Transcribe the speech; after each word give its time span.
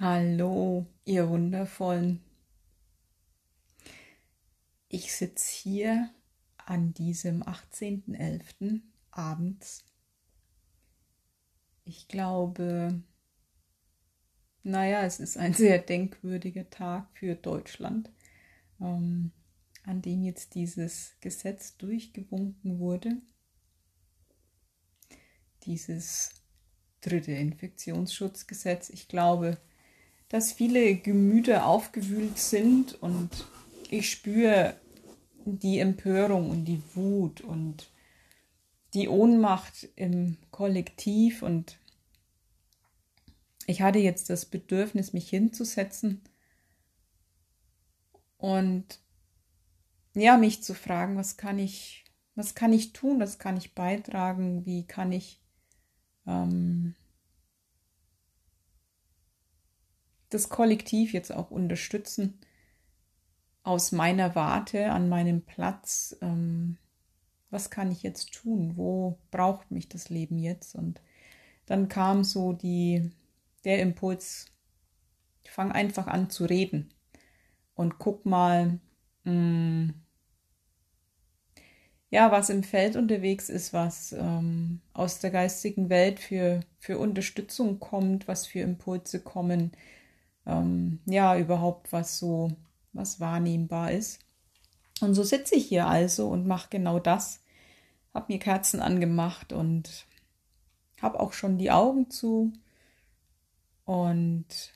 Hallo, 0.00 0.86
ihr 1.04 1.28
Wundervollen. 1.28 2.22
Ich 4.88 5.12
sitze 5.12 5.50
hier 5.50 6.14
an 6.56 6.94
diesem 6.94 7.42
18.11. 7.42 8.80
abends. 9.10 9.84
Ich 11.84 12.06
glaube, 12.06 13.02
naja, 14.62 15.02
es 15.02 15.18
ist 15.18 15.36
ein 15.36 15.52
sehr 15.52 15.80
denkwürdiger 15.80 16.70
Tag 16.70 17.10
für 17.14 17.34
Deutschland, 17.34 18.08
ähm, 18.80 19.32
an 19.82 20.00
dem 20.00 20.22
jetzt 20.22 20.54
dieses 20.54 21.16
Gesetz 21.20 21.76
durchgewunken 21.76 22.78
wurde. 22.78 23.20
Dieses 25.64 26.30
dritte 27.00 27.32
Infektionsschutzgesetz. 27.32 28.90
Ich 28.90 29.08
glaube, 29.08 29.58
dass 30.28 30.52
viele 30.52 30.96
Gemüter 30.96 31.66
aufgewühlt 31.66 32.38
sind 32.38 33.00
und 33.02 33.30
ich 33.90 34.10
spüre 34.10 34.76
die 35.44 35.78
Empörung 35.78 36.50
und 36.50 36.64
die 36.66 36.82
Wut 36.94 37.40
und 37.40 37.90
die 38.94 39.08
Ohnmacht 39.08 39.88
im 39.96 40.36
Kollektiv 40.50 41.42
und 41.42 41.78
ich 43.66 43.82
hatte 43.82 43.98
jetzt 43.98 44.30
das 44.30 44.46
Bedürfnis, 44.46 45.12
mich 45.12 45.28
hinzusetzen 45.28 46.22
und 48.38 49.00
ja, 50.14 50.36
mich 50.36 50.62
zu 50.62 50.74
fragen, 50.74 51.16
was 51.16 51.36
kann 51.36 51.58
ich, 51.58 52.04
was 52.34 52.54
kann 52.54 52.72
ich 52.72 52.92
tun, 52.92 53.20
was 53.20 53.38
kann 53.38 53.56
ich 53.56 53.74
beitragen, 53.74 54.64
wie 54.64 54.84
kann 54.86 55.12
ich 55.12 55.40
ähm, 56.26 56.94
das 60.30 60.48
Kollektiv 60.48 61.12
jetzt 61.12 61.32
auch 61.32 61.50
unterstützen 61.50 62.38
aus 63.62 63.92
meiner 63.92 64.34
Warte 64.34 64.90
an 64.92 65.08
meinem 65.08 65.42
Platz. 65.42 66.16
Ähm, 66.22 66.78
was 67.50 67.70
kann 67.70 67.90
ich 67.90 68.02
jetzt 68.02 68.32
tun? 68.32 68.76
Wo 68.76 69.18
braucht 69.30 69.70
mich 69.70 69.88
das 69.88 70.08
Leben 70.08 70.38
jetzt? 70.38 70.74
Und 70.74 71.00
dann 71.66 71.88
kam 71.88 72.24
so 72.24 72.52
die, 72.52 73.10
der 73.64 73.80
Impuls, 73.80 74.46
ich 75.42 75.50
fange 75.50 75.74
einfach 75.74 76.06
an 76.06 76.30
zu 76.30 76.44
reden 76.44 76.92
und 77.74 77.98
guck 77.98 78.26
mal, 78.26 78.78
mh, 79.24 79.32
mm, 79.32 79.94
ja, 82.10 82.32
was 82.32 82.48
im 82.48 82.62
Feld 82.62 82.96
unterwegs 82.96 83.50
ist, 83.50 83.74
was 83.74 84.12
ähm, 84.12 84.80
aus 84.94 85.18
der 85.20 85.30
geistigen 85.30 85.90
Welt 85.90 86.20
für, 86.20 86.60
für 86.78 86.98
Unterstützung 86.98 87.80
kommt, 87.80 88.26
was 88.28 88.46
für 88.46 88.60
Impulse 88.60 89.20
kommen, 89.20 89.72
ähm, 90.48 91.00
ja, 91.04 91.36
überhaupt 91.38 91.92
was 91.92 92.18
so, 92.18 92.50
was 92.92 93.20
wahrnehmbar 93.20 93.92
ist. 93.92 94.20
Und 95.00 95.14
so 95.14 95.22
sitze 95.22 95.54
ich 95.54 95.66
hier 95.66 95.86
also 95.86 96.28
und 96.28 96.46
mache 96.46 96.68
genau 96.70 96.98
das, 96.98 97.44
habe 98.14 98.32
mir 98.32 98.40
Kerzen 98.40 98.80
angemacht 98.80 99.52
und 99.52 100.06
habe 101.00 101.20
auch 101.20 101.32
schon 101.32 101.58
die 101.58 101.70
Augen 101.70 102.10
zu 102.10 102.52
und 103.84 104.72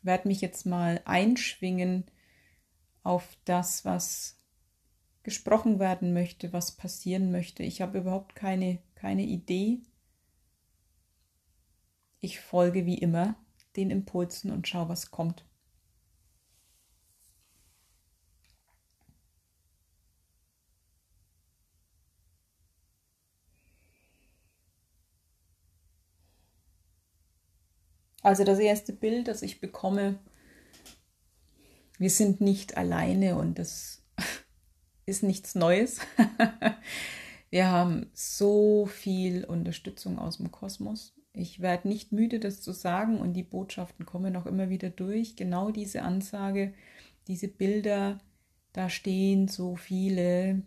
werde 0.00 0.28
mich 0.28 0.40
jetzt 0.40 0.64
mal 0.64 1.02
einschwingen 1.04 2.04
auf 3.02 3.36
das, 3.44 3.84
was 3.84 4.38
gesprochen 5.24 5.78
werden 5.78 6.14
möchte, 6.14 6.52
was 6.52 6.72
passieren 6.72 7.30
möchte. 7.30 7.62
Ich 7.62 7.82
habe 7.82 7.98
überhaupt 7.98 8.34
keine, 8.34 8.78
keine 8.94 9.24
Idee. 9.24 9.80
Ich 12.20 12.40
folge 12.40 12.86
wie 12.86 12.96
immer 12.96 13.36
den 13.78 13.90
Impulsen 13.90 14.50
und 14.50 14.66
schau, 14.66 14.88
was 14.88 15.10
kommt. 15.10 15.44
Also 28.22 28.44
das 28.44 28.58
erste 28.58 28.92
Bild, 28.92 29.28
das 29.28 29.42
ich 29.42 29.60
bekomme, 29.60 30.18
wir 31.98 32.10
sind 32.10 32.40
nicht 32.40 32.76
alleine 32.76 33.36
und 33.36 33.58
das 33.58 34.02
ist 35.06 35.22
nichts 35.22 35.54
Neues. 35.54 36.00
wir 37.50 37.68
haben 37.68 38.10
so 38.12 38.86
viel 38.86 39.44
Unterstützung 39.44 40.18
aus 40.18 40.38
dem 40.38 40.50
Kosmos. 40.50 41.17
Ich 41.38 41.60
werde 41.60 41.86
nicht 41.86 42.10
müde, 42.10 42.40
das 42.40 42.60
zu 42.60 42.72
sagen 42.72 43.20
und 43.20 43.34
die 43.34 43.44
Botschaften 43.44 44.04
kommen 44.04 44.34
auch 44.34 44.46
immer 44.46 44.70
wieder 44.70 44.90
durch. 44.90 45.36
Genau 45.36 45.70
diese 45.70 46.02
Ansage, 46.02 46.74
diese 47.28 47.46
Bilder, 47.46 48.18
da 48.72 48.90
stehen 48.90 49.46
so 49.46 49.76
viele, 49.76 50.62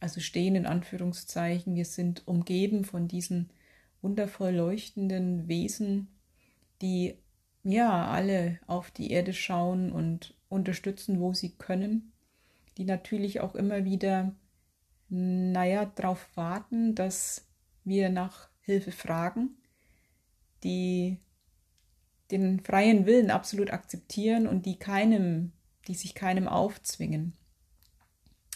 also 0.00 0.20
stehen 0.20 0.54
in 0.54 0.64
Anführungszeichen, 0.64 1.74
wir 1.74 1.84
sind 1.84 2.26
umgeben 2.26 2.84
von 2.84 3.06
diesen 3.06 3.50
wundervoll 4.00 4.54
leuchtenden 4.54 5.46
Wesen, 5.46 6.08
die 6.80 7.18
ja 7.62 8.06
alle 8.06 8.60
auf 8.66 8.90
die 8.90 9.10
Erde 9.10 9.34
schauen 9.34 9.92
und 9.92 10.34
unterstützen, 10.48 11.20
wo 11.20 11.34
sie 11.34 11.50
können, 11.50 12.12
die 12.78 12.84
natürlich 12.84 13.40
auch 13.40 13.54
immer 13.54 13.84
wieder, 13.84 14.34
naja, 15.10 15.84
darauf 15.84 16.34
warten, 16.34 16.94
dass 16.94 17.46
wir 17.84 18.08
nach 18.08 18.48
Hilfe 18.62 18.92
fragen 18.92 19.58
die 20.64 21.18
den 22.30 22.60
freien 22.60 23.06
Willen 23.06 23.30
absolut 23.30 23.70
akzeptieren 23.70 24.46
und 24.46 24.66
die 24.66 24.78
keinem, 24.78 25.52
die 25.86 25.94
sich 25.94 26.14
keinem 26.14 26.46
aufzwingen. 26.46 27.32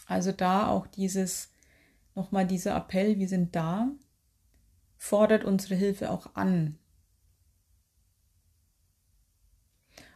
Also 0.06 0.32
da 0.32 0.68
auch 0.68 0.86
dieses, 0.86 1.50
nochmal 2.14 2.46
dieser 2.46 2.76
Appell, 2.76 3.18
wir 3.18 3.28
sind 3.28 3.56
da, 3.56 3.90
fordert 4.98 5.44
unsere 5.44 5.74
Hilfe 5.74 6.10
auch 6.10 6.34
an. 6.34 6.78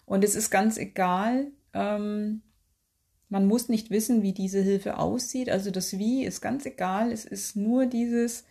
Und 0.05 0.23
es 0.23 0.35
ist 0.35 0.51
ganz 0.51 0.77
egal, 0.77 1.51
ähm, 1.73 2.43
man 3.29 3.47
muss 3.47 3.69
nicht 3.69 3.91
wissen, 3.91 4.23
wie 4.23 4.33
diese 4.33 4.61
Hilfe 4.61 4.99
aussieht. 4.99 5.51
Also 5.51 5.71
das 5.71 5.99
Wie 5.99 6.25
ist 6.25 6.41
ganz 6.41 6.65
egal. 6.65 7.11
Es 7.11 7.25
ist 7.25 7.57
nur 7.57 7.87
dieses, 7.87 8.45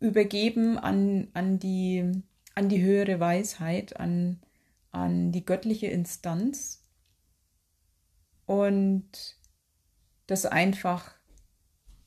übergeben 0.00 0.78
an, 0.78 1.28
an, 1.34 1.58
die, 1.58 2.10
an 2.54 2.68
die 2.68 2.82
höhere 2.82 3.20
Weisheit, 3.20 3.98
an, 3.98 4.40
an 4.90 5.30
die 5.30 5.44
göttliche 5.44 5.86
Instanz. 5.86 6.84
Und 8.46 9.38
das 10.26 10.46
einfach 10.46 11.14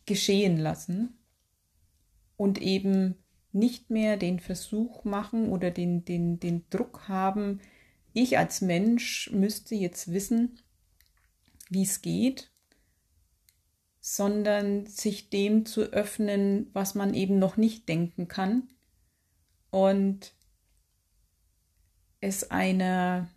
geschehen 0.05 0.57
lassen 0.57 1.17
und 2.35 2.61
eben 2.61 3.15
nicht 3.53 3.89
mehr 3.89 4.17
den 4.17 4.39
Versuch 4.39 5.05
machen 5.05 5.49
oder 5.49 5.71
den, 5.71 6.03
den, 6.03 6.39
den 6.39 6.69
Druck 6.69 7.07
haben, 7.07 7.61
ich 8.13 8.37
als 8.37 8.61
Mensch 8.61 9.31
müsste 9.31 9.75
jetzt 9.75 10.11
wissen, 10.11 10.59
wie 11.69 11.83
es 11.83 12.01
geht 12.01 12.52
sondern 14.05 14.85
sich 14.85 15.29
dem 15.29 15.65
zu 15.65 15.83
öffnen, 15.93 16.69
was 16.73 16.93
man 16.93 17.13
eben 17.13 17.39
noch 17.39 17.55
nicht 17.55 17.87
denken 17.87 18.27
kann. 18.27 18.67
Und 19.71 20.33
es 22.19 22.51
eine, 22.51 23.29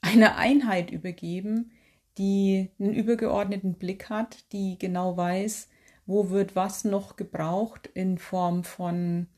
eine 0.00 0.34
Einheit 0.34 0.90
übergeben, 0.90 1.70
die 2.18 2.70
einen 2.80 2.94
übergeordneten 2.94 3.74
Blick 3.74 4.10
hat, 4.10 4.50
die 4.50 4.76
genau 4.76 5.16
weiß, 5.16 5.68
wo 6.06 6.30
wird 6.30 6.56
was 6.56 6.82
noch 6.82 7.14
gebraucht 7.14 7.88
in 7.94 8.18
Form 8.18 8.64
von 8.64 9.28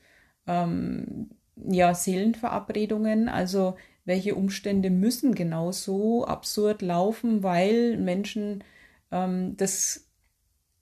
ähm, 0.47 1.29
ja, 1.57 1.93
Seelenverabredungen, 1.93 3.29
also 3.29 3.77
welche 4.03 4.33
Umstände 4.33 4.89
müssen 4.89 5.35
genau 5.35 5.71
so 5.71 6.25
absurd 6.25 6.81
laufen, 6.81 7.43
weil 7.43 7.97
Menschen 7.97 8.63
ähm, 9.11 9.55
das 9.57 10.05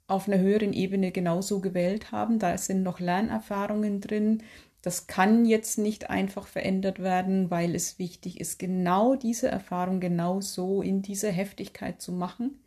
auf 0.08 0.28
einer 0.28 0.40
höheren 0.40 0.74
Ebene 0.74 1.12
genauso 1.12 1.60
gewählt 1.60 2.12
haben. 2.12 2.40
Da 2.40 2.58
sind 2.58 2.84
noch 2.84 3.00
Lernerfahrungen 3.00 4.02
drin. 4.02 4.44
Das 4.82 5.08
kann 5.08 5.46
jetzt 5.46 5.78
nicht 5.78 6.10
einfach 6.10 6.46
verändert 6.46 7.00
werden, 7.00 7.50
weil 7.50 7.74
es 7.74 8.00
wichtig 8.00 8.40
ist, 8.42 8.60
genau 8.60 9.16
diese 9.16 9.48
Erfahrung 9.48 10.00
genau 10.02 10.42
so 10.42 10.82
in 10.82 11.02
dieser 11.02 11.32
Heftigkeit 11.32 12.02
zu 12.02 12.12
machen. 12.12 12.60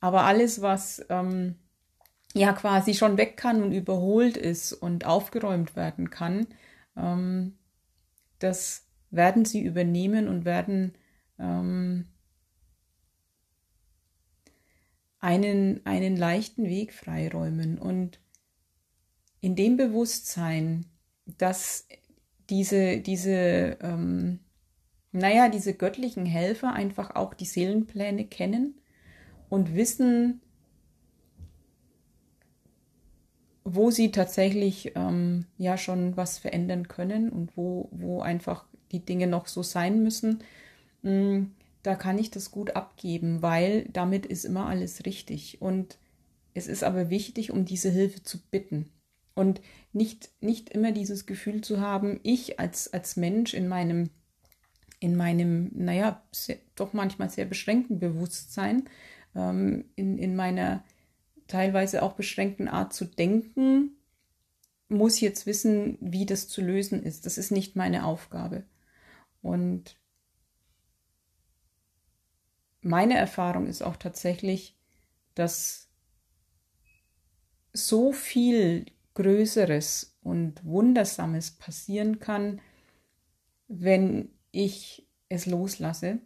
Aber 0.00 0.24
alles, 0.24 0.60
was 0.60 1.04
ähm, 1.08 1.54
ja 2.34 2.52
quasi 2.52 2.92
schon 2.92 3.16
weg 3.16 3.38
kann 3.38 3.62
und 3.62 3.72
überholt 3.72 4.36
ist 4.36 4.74
und 4.74 5.06
aufgeräumt 5.06 5.76
werden 5.76 6.10
kann, 6.10 6.46
ähm, 6.94 7.56
das 8.38 8.86
werden 9.10 9.46
sie 9.46 9.62
übernehmen 9.62 10.28
und 10.28 10.44
werden 10.44 10.92
ähm, 11.38 12.06
einen, 15.24 15.84
einen 15.84 16.16
leichten 16.16 16.64
Weg 16.64 16.92
freiräumen. 16.92 17.78
Und 17.78 18.20
in 19.40 19.56
dem 19.56 19.76
Bewusstsein 19.76 20.86
dass 21.38 21.86
diese, 22.50 22.98
diese, 22.98 23.78
ähm, 23.80 24.40
naja, 25.12 25.48
diese 25.48 25.74
göttlichen 25.74 26.26
Helfer 26.26 26.72
einfach 26.72 27.14
auch 27.14 27.34
die 27.34 27.46
Seelenpläne 27.46 28.26
kennen 28.26 28.74
und 29.48 29.74
wissen, 29.74 30.40
wo 33.64 33.90
sie 33.90 34.10
tatsächlich 34.10 34.92
ähm, 34.94 35.46
ja 35.56 35.78
schon 35.78 36.16
was 36.16 36.38
verändern 36.38 36.86
können 36.88 37.30
und 37.30 37.56
wo, 37.56 37.88
wo 37.92 38.20
einfach 38.20 38.66
die 38.92 39.00
Dinge 39.00 39.26
noch 39.26 39.46
so 39.46 39.62
sein 39.62 40.02
müssen, 40.02 40.42
mh, 41.02 41.10
mm, 41.10 41.54
da 41.84 41.94
kann 41.94 42.18
ich 42.18 42.30
das 42.30 42.50
gut 42.50 42.74
abgeben, 42.74 43.42
weil 43.42 43.84
damit 43.92 44.24
ist 44.24 44.44
immer 44.44 44.66
alles 44.66 45.04
richtig. 45.04 45.60
Und 45.60 45.98
es 46.54 46.66
ist 46.66 46.82
aber 46.82 47.10
wichtig, 47.10 47.52
um 47.52 47.66
diese 47.66 47.90
Hilfe 47.90 48.22
zu 48.22 48.38
bitten. 48.50 48.90
Und 49.34 49.60
nicht, 49.92 50.30
nicht 50.40 50.70
immer 50.70 50.92
dieses 50.92 51.26
Gefühl 51.26 51.60
zu 51.60 51.80
haben, 51.80 52.20
ich 52.22 52.58
als, 52.58 52.92
als 52.92 53.16
Mensch 53.16 53.52
in 53.52 53.68
meinem, 53.68 54.08
in 54.98 55.14
meinem, 55.14 55.72
naja, 55.74 56.22
sehr, 56.32 56.56
doch 56.74 56.94
manchmal 56.94 57.28
sehr 57.28 57.44
beschränkten 57.44 57.98
Bewusstsein, 57.98 58.88
ähm, 59.36 59.84
in, 59.94 60.16
in 60.16 60.36
meiner 60.36 60.82
teilweise 61.48 62.02
auch 62.02 62.14
beschränkten 62.14 62.66
Art 62.66 62.94
zu 62.94 63.04
denken, 63.04 63.90
muss 64.88 65.20
jetzt 65.20 65.44
wissen, 65.44 65.98
wie 66.00 66.24
das 66.24 66.48
zu 66.48 66.62
lösen 66.62 67.02
ist. 67.02 67.26
Das 67.26 67.36
ist 67.36 67.50
nicht 67.50 67.76
meine 67.76 68.06
Aufgabe. 68.06 68.64
Und 69.42 69.98
meine 72.84 73.16
Erfahrung 73.16 73.66
ist 73.66 73.82
auch 73.82 73.96
tatsächlich, 73.96 74.76
dass 75.34 75.88
so 77.72 78.12
viel 78.12 78.86
Größeres 79.14 80.18
und 80.22 80.64
Wundersames 80.64 81.52
passieren 81.52 82.20
kann, 82.20 82.60
wenn 83.68 84.30
ich 84.52 85.08
es 85.28 85.46
loslasse 85.46 86.18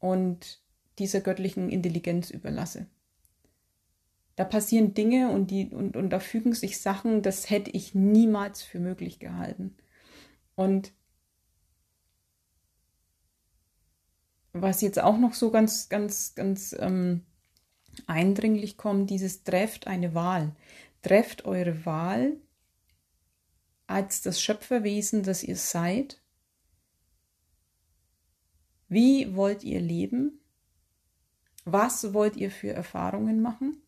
und 0.00 0.60
dieser 0.98 1.20
göttlichen 1.20 1.70
Intelligenz 1.70 2.30
überlasse. 2.30 2.86
Da 4.36 4.44
passieren 4.44 4.94
Dinge 4.94 5.30
und, 5.30 5.50
die, 5.50 5.68
und, 5.68 5.96
und 5.96 6.10
da 6.10 6.20
fügen 6.20 6.54
sich 6.54 6.78
Sachen, 6.80 7.22
das 7.22 7.50
hätte 7.50 7.70
ich 7.72 7.94
niemals 7.94 8.62
für 8.62 8.78
möglich 8.78 9.18
gehalten. 9.18 9.76
Und 10.54 10.92
was 14.52 14.80
jetzt 14.80 14.98
auch 14.98 15.18
noch 15.18 15.34
so 15.34 15.50
ganz, 15.50 15.88
ganz, 15.88 16.34
ganz 16.34 16.74
ähm, 16.78 17.24
eindringlich 18.06 18.76
kommt, 18.76 19.10
dieses 19.10 19.44
trefft 19.44 19.86
eine 19.86 20.14
Wahl. 20.14 20.54
Trefft 21.02 21.44
eure 21.44 21.84
Wahl 21.84 22.36
als 23.86 24.20
das 24.20 24.40
Schöpferwesen, 24.40 25.22
das 25.22 25.42
ihr 25.42 25.56
seid. 25.56 26.20
Wie 28.88 29.34
wollt 29.34 29.64
ihr 29.64 29.80
leben? 29.80 30.40
Was 31.64 32.14
wollt 32.14 32.36
ihr 32.36 32.50
für 32.50 32.70
Erfahrungen 32.70 33.42
machen? 33.42 33.82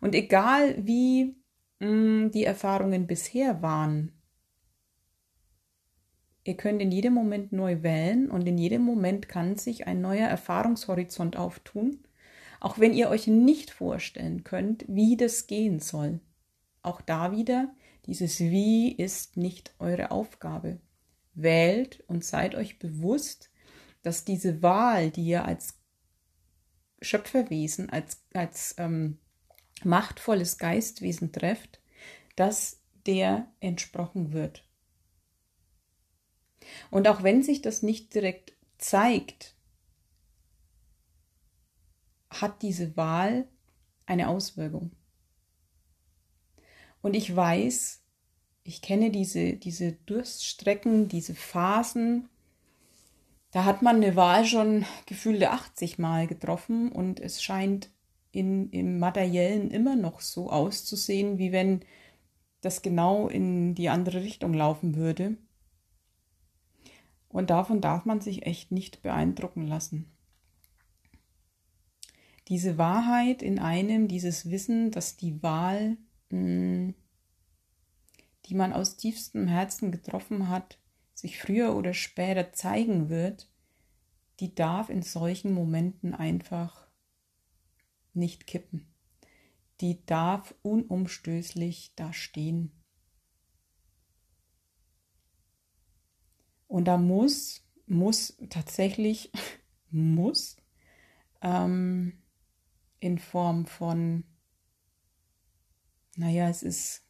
Und 0.00 0.14
egal 0.14 0.86
wie 0.86 1.36
mh, 1.80 1.88
mm, 1.88 2.30
die 2.32 2.44
Erfahrungen 2.44 3.06
bisher 3.06 3.60
waren, 3.62 4.12
ihr 6.46 6.56
könnt 6.56 6.80
in 6.80 6.92
jedem 6.92 7.12
Moment 7.12 7.52
neu 7.52 7.82
wählen 7.82 8.30
und 8.30 8.46
in 8.46 8.56
jedem 8.56 8.82
Moment 8.82 9.28
kann 9.28 9.56
sich 9.56 9.86
ein 9.86 10.00
neuer 10.00 10.28
Erfahrungshorizont 10.28 11.36
auftun, 11.36 12.06
auch 12.60 12.78
wenn 12.78 12.94
ihr 12.94 13.08
euch 13.10 13.26
nicht 13.26 13.70
vorstellen 13.70 14.44
könnt, 14.44 14.84
wie 14.88 15.16
das 15.16 15.46
gehen 15.46 15.80
soll. 15.80 16.20
Auch 16.82 17.00
da 17.00 17.32
wieder, 17.32 17.74
dieses 18.06 18.38
Wie 18.38 18.92
ist 18.92 19.36
nicht 19.36 19.74
eure 19.78 20.10
Aufgabe. 20.12 20.80
Wählt 21.34 22.04
und 22.06 22.24
seid 22.24 22.54
euch 22.54 22.78
bewusst, 22.78 23.50
dass 24.02 24.24
diese 24.24 24.62
Wahl, 24.62 25.10
die 25.10 25.24
ihr 25.24 25.44
als 25.44 25.80
Schöpferwesen, 27.02 27.90
als, 27.90 28.24
als 28.32 28.74
ähm, 28.78 29.18
machtvolles 29.82 30.58
Geistwesen 30.58 31.32
trefft, 31.32 31.80
dass 32.36 32.80
der 33.06 33.52
entsprochen 33.60 34.32
wird. 34.32 34.65
Und 36.90 37.08
auch 37.08 37.22
wenn 37.22 37.42
sich 37.42 37.62
das 37.62 37.82
nicht 37.82 38.14
direkt 38.14 38.54
zeigt, 38.78 39.54
hat 42.30 42.62
diese 42.62 42.96
Wahl 42.96 43.46
eine 44.06 44.28
Auswirkung. 44.28 44.90
Und 47.02 47.14
ich 47.14 47.34
weiß, 47.34 48.02
ich 48.64 48.82
kenne 48.82 49.10
diese, 49.10 49.54
diese 49.54 49.92
Durststrecken, 49.92 51.08
diese 51.08 51.34
Phasen, 51.34 52.28
da 53.52 53.64
hat 53.64 53.80
man 53.80 53.96
eine 53.96 54.16
Wahl 54.16 54.44
schon 54.44 54.84
gefühlte 55.06 55.50
80 55.50 55.98
Mal 55.98 56.26
getroffen 56.26 56.90
und 56.92 57.20
es 57.20 57.42
scheint 57.42 57.90
in, 58.32 58.68
im 58.70 58.98
Materiellen 58.98 59.70
immer 59.70 59.96
noch 59.96 60.20
so 60.20 60.50
auszusehen, 60.50 61.38
wie 61.38 61.52
wenn 61.52 61.80
das 62.60 62.82
genau 62.82 63.28
in 63.28 63.74
die 63.74 63.88
andere 63.88 64.22
Richtung 64.22 64.52
laufen 64.52 64.96
würde. 64.96 65.36
Und 67.36 67.50
davon 67.50 67.82
darf 67.82 68.06
man 68.06 68.22
sich 68.22 68.46
echt 68.46 68.72
nicht 68.72 69.02
beeindrucken 69.02 69.66
lassen. 69.66 70.10
Diese 72.48 72.78
Wahrheit 72.78 73.42
in 73.42 73.58
einem, 73.58 74.08
dieses 74.08 74.48
Wissen, 74.48 74.90
dass 74.90 75.18
die 75.18 75.42
Wahl, 75.42 75.98
hm, 76.30 76.94
die 78.46 78.54
man 78.54 78.72
aus 78.72 78.96
tiefstem 78.96 79.48
Herzen 79.48 79.92
getroffen 79.92 80.48
hat, 80.48 80.78
sich 81.12 81.38
früher 81.38 81.76
oder 81.76 81.92
später 81.92 82.54
zeigen 82.54 83.10
wird, 83.10 83.52
die 84.40 84.54
darf 84.54 84.88
in 84.88 85.02
solchen 85.02 85.52
Momenten 85.52 86.14
einfach 86.14 86.86
nicht 88.14 88.46
kippen. 88.46 88.86
Die 89.82 90.06
darf 90.06 90.54
unumstößlich 90.62 91.92
da 91.96 92.14
stehen. 92.14 92.72
Und 96.68 96.86
da 96.86 96.96
muss, 96.96 97.64
muss 97.86 98.36
tatsächlich, 98.50 99.32
muss 99.90 100.56
ähm, 101.42 102.22
in 103.00 103.18
Form 103.18 103.66
von, 103.66 104.24
naja, 106.16 106.48
es 106.48 106.62
ist, 106.62 107.04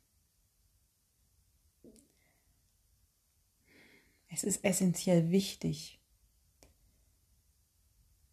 es 4.29 4.45
ist 4.45 4.65
essentiell 4.65 5.31
wichtig, 5.31 6.01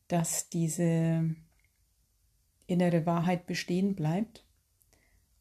dass 0.07 0.49
diese 0.49 1.35
innere 2.67 3.05
Wahrheit 3.05 3.47
bestehen 3.47 3.95
bleibt 3.95 4.45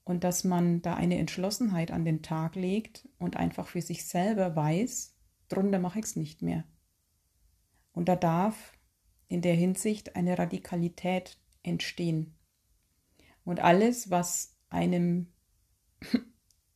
und 0.04 0.24
dass 0.24 0.44
man 0.44 0.82
da 0.82 0.94
eine 0.94 1.18
Entschlossenheit 1.18 1.90
an 1.90 2.04
den 2.04 2.22
Tag 2.22 2.54
legt 2.54 3.08
und 3.18 3.36
einfach 3.36 3.66
für 3.66 3.82
sich 3.82 4.06
selber 4.06 4.54
weiß, 4.56 5.11
drunter 5.52 5.78
mache 5.78 5.98
ich 5.98 6.06
es 6.06 6.16
nicht 6.16 6.42
mehr. 6.42 6.64
Und 7.92 8.08
da 8.08 8.16
darf 8.16 8.72
in 9.28 9.42
der 9.42 9.54
Hinsicht 9.54 10.16
eine 10.16 10.38
Radikalität 10.38 11.38
entstehen. 11.62 12.34
Und 13.44 13.60
alles, 13.60 14.10
was 14.10 14.56
einem 14.68 15.32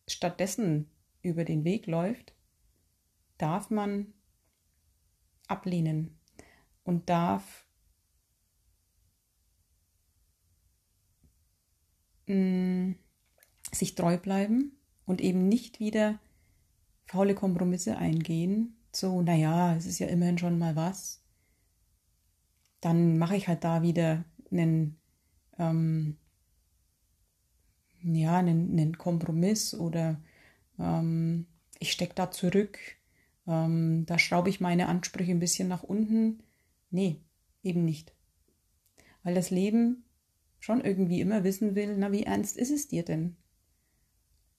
stattdessen 0.08 0.90
über 1.22 1.44
den 1.44 1.64
Weg 1.64 1.86
läuft, 1.86 2.34
darf 3.38 3.70
man 3.70 4.14
ablehnen 5.48 6.18
und 6.84 7.08
darf 7.08 7.66
mh, 12.26 12.34
mm, 12.34 12.96
sich 13.72 13.94
treu 13.94 14.18
bleiben 14.18 14.78
und 15.04 15.20
eben 15.20 15.48
nicht 15.48 15.80
wieder 15.80 16.18
faule 17.06 17.34
Kompromisse 17.34 17.96
eingehen. 17.96 18.76
So, 18.92 19.22
naja, 19.22 19.76
es 19.76 19.86
ist 19.86 19.98
ja 19.98 20.08
immerhin 20.08 20.38
schon 20.38 20.58
mal 20.58 20.76
was. 20.76 21.22
Dann 22.80 23.18
mache 23.18 23.36
ich 23.36 23.48
halt 23.48 23.64
da 23.64 23.82
wieder 23.82 24.24
einen, 24.50 24.98
ähm, 25.58 26.16
ja, 28.02 28.36
einen, 28.36 28.70
einen 28.70 28.98
Kompromiss 28.98 29.74
oder 29.74 30.20
ähm, 30.78 31.46
ich 31.78 31.92
stecke 31.92 32.14
da 32.14 32.30
zurück. 32.30 32.78
Ähm, 33.46 34.04
da 34.06 34.18
schraube 34.18 34.50
ich 34.50 34.60
meine 34.60 34.88
Ansprüche 34.88 35.30
ein 35.30 35.40
bisschen 35.40 35.68
nach 35.68 35.82
unten. 35.82 36.42
Nee, 36.90 37.20
eben 37.62 37.84
nicht. 37.84 38.12
Weil 39.22 39.34
das 39.34 39.50
Leben 39.50 40.04
schon 40.60 40.80
irgendwie 40.80 41.20
immer 41.20 41.44
wissen 41.44 41.74
will, 41.74 41.96
na, 41.96 42.12
wie 42.12 42.24
ernst 42.24 42.56
ist 42.56 42.70
es 42.70 42.88
dir 42.88 43.04
denn? 43.04 43.36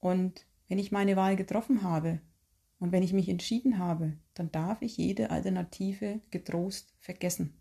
Und 0.00 0.46
wenn 0.68 0.78
ich 0.78 0.92
meine 0.92 1.16
Wahl 1.16 1.36
getroffen 1.36 1.82
habe 1.82 2.20
und 2.78 2.92
wenn 2.92 3.02
ich 3.02 3.12
mich 3.12 3.28
entschieden 3.28 3.78
habe, 3.78 4.16
dann 4.34 4.52
darf 4.52 4.82
ich 4.82 4.96
jede 4.96 5.30
Alternative 5.30 6.20
getrost 6.30 6.94
vergessen. 7.00 7.60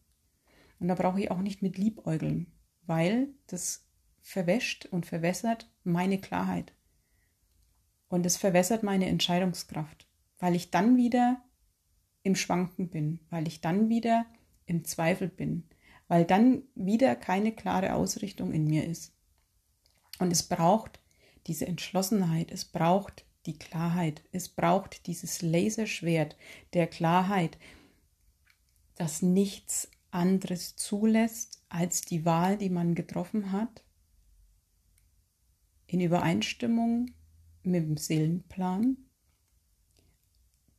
Und 0.79 0.87
da 0.89 0.95
brauche 0.95 1.19
ich 1.19 1.31
auch 1.31 1.41
nicht 1.41 1.61
mit 1.61 1.77
Liebäugeln, 1.77 2.51
weil 2.85 3.29
das 3.47 3.87
verwäscht 4.21 4.85
und 4.85 5.05
verwässert 5.05 5.71
meine 5.83 6.19
Klarheit. 6.19 6.73
Und 8.09 8.25
es 8.25 8.37
verwässert 8.37 8.83
meine 8.83 9.07
Entscheidungskraft, 9.07 10.07
weil 10.37 10.55
ich 10.55 10.69
dann 10.69 10.97
wieder 10.97 11.43
im 12.23 12.35
Schwanken 12.35 12.89
bin, 12.89 13.19
weil 13.29 13.47
ich 13.47 13.61
dann 13.61 13.89
wieder 13.89 14.25
im 14.65 14.85
Zweifel 14.85 15.29
bin, 15.29 15.63
weil 16.07 16.25
dann 16.25 16.63
wieder 16.75 17.15
keine 17.15 17.51
klare 17.51 17.95
Ausrichtung 17.95 18.53
in 18.53 18.65
mir 18.65 18.85
ist. 18.85 19.13
Und 20.19 20.31
es 20.31 20.43
braucht 20.43 20.99
diese 21.47 21.65
Entschlossenheit, 21.65 22.51
es 22.51 22.65
braucht 22.65 23.25
die 23.47 23.57
Klarheit, 23.57 24.21
es 24.31 24.49
braucht 24.49 25.07
dieses 25.07 25.41
Laserschwert 25.41 26.37
der 26.73 26.85
Klarheit, 26.85 27.57
das 28.95 29.21
nichts 29.21 29.89
anderes 30.11 30.75
zulässt 30.75 31.63
als 31.69 32.01
die 32.01 32.25
Wahl, 32.25 32.57
die 32.57 32.69
man 32.69 32.93
getroffen 32.93 33.51
hat, 33.51 33.83
in 35.87 36.01
Übereinstimmung 36.01 37.11
mit 37.63 37.83
dem 37.83 37.97
Seelenplan, 37.97 38.97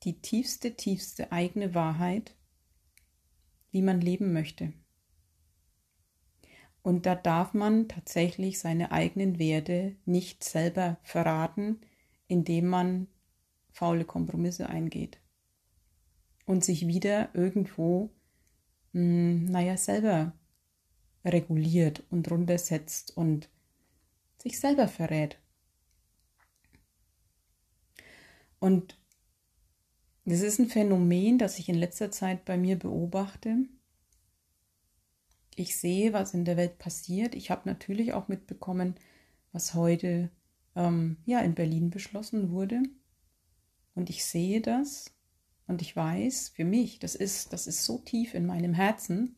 die 0.04 0.20
tiefste, 0.20 0.76
tiefste 0.76 1.32
eigene 1.32 1.74
Wahrheit, 1.74 2.36
wie 3.70 3.82
man 3.82 4.00
leben 4.00 4.32
möchte. 4.32 4.72
Und 6.82 7.06
da 7.06 7.14
darf 7.14 7.54
man 7.54 7.88
tatsächlich 7.88 8.58
seine 8.58 8.92
eigenen 8.92 9.38
Werte 9.38 9.96
nicht 10.04 10.44
selber 10.44 10.98
verraten, 11.02 11.80
indem 12.28 12.68
man 12.68 13.08
faule 13.70 14.04
Kompromisse 14.04 14.68
eingeht 14.68 15.20
und 16.46 16.64
sich 16.64 16.86
wieder 16.86 17.30
irgendwo, 17.34 18.10
mh, 18.92 19.00
hm, 19.00 19.44
naja, 19.46 19.76
selber 19.76 20.32
reguliert 21.24 22.04
und 22.10 22.30
runtersetzt 22.30 23.16
und 23.16 23.48
sich 24.38 24.58
selber 24.58 24.88
verrät. 24.88 25.38
Und 28.60 28.98
das 30.24 30.40
ist 30.40 30.58
ein 30.58 30.68
Phänomen, 30.68 31.38
das 31.38 31.58
ich 31.58 31.68
in 31.68 31.76
letzter 31.76 32.10
Zeit 32.10 32.44
bei 32.44 32.56
mir 32.56 32.78
beobachte. 32.78 33.56
Ich 35.54 35.76
sehe, 35.76 36.12
was 36.12 36.34
in 36.34 36.44
der 36.44 36.56
Welt 36.56 36.78
passiert. 36.78 37.34
Ich 37.34 37.50
habe 37.50 37.68
natürlich 37.68 38.12
auch 38.12 38.28
mitbekommen, 38.28 38.94
was 39.52 39.74
heute 39.74 40.30
ähm, 40.78 41.18
ja 41.26 41.40
in 41.40 41.54
Berlin 41.54 41.90
beschlossen 41.90 42.50
wurde. 42.50 42.82
Und 43.94 44.08
ich 44.08 44.24
sehe 44.24 44.60
das 44.60 45.12
und 45.66 45.82
ich 45.82 45.94
weiß, 45.94 46.50
für 46.54 46.64
mich, 46.64 47.00
das 47.00 47.14
ist, 47.14 47.52
das 47.52 47.66
ist 47.66 47.84
so 47.84 47.98
tief 47.98 48.32
in 48.32 48.46
meinem 48.46 48.72
Herzen, 48.72 49.36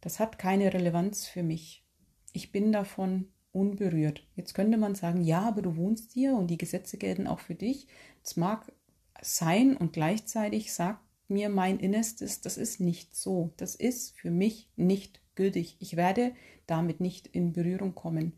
das 0.00 0.20
hat 0.20 0.38
keine 0.38 0.72
Relevanz 0.72 1.26
für 1.26 1.42
mich. 1.42 1.84
Ich 2.32 2.52
bin 2.52 2.72
davon 2.72 3.28
unberührt. 3.50 4.24
Jetzt 4.36 4.54
könnte 4.54 4.78
man 4.78 4.94
sagen, 4.94 5.22
ja, 5.22 5.40
aber 5.42 5.60
du 5.60 5.76
wohnst 5.76 6.12
hier 6.12 6.34
und 6.34 6.46
die 6.46 6.58
Gesetze 6.58 6.98
gelten 6.98 7.26
auch 7.26 7.40
für 7.40 7.56
dich. 7.56 7.88
Es 8.22 8.36
mag 8.36 8.72
sein 9.20 9.76
und 9.76 9.92
gleichzeitig 9.92 10.72
sagt 10.72 11.02
mir 11.26 11.48
mein 11.48 11.80
Innerstes, 11.80 12.40
das 12.40 12.56
ist 12.56 12.78
nicht 12.78 13.16
so. 13.16 13.52
Das 13.56 13.74
ist 13.74 14.16
für 14.16 14.30
mich 14.30 14.70
nicht 14.76 15.20
gültig. 15.34 15.76
Ich 15.80 15.96
werde 15.96 16.32
damit 16.66 17.00
nicht 17.00 17.26
in 17.26 17.52
Berührung 17.52 17.94
kommen. 17.96 18.34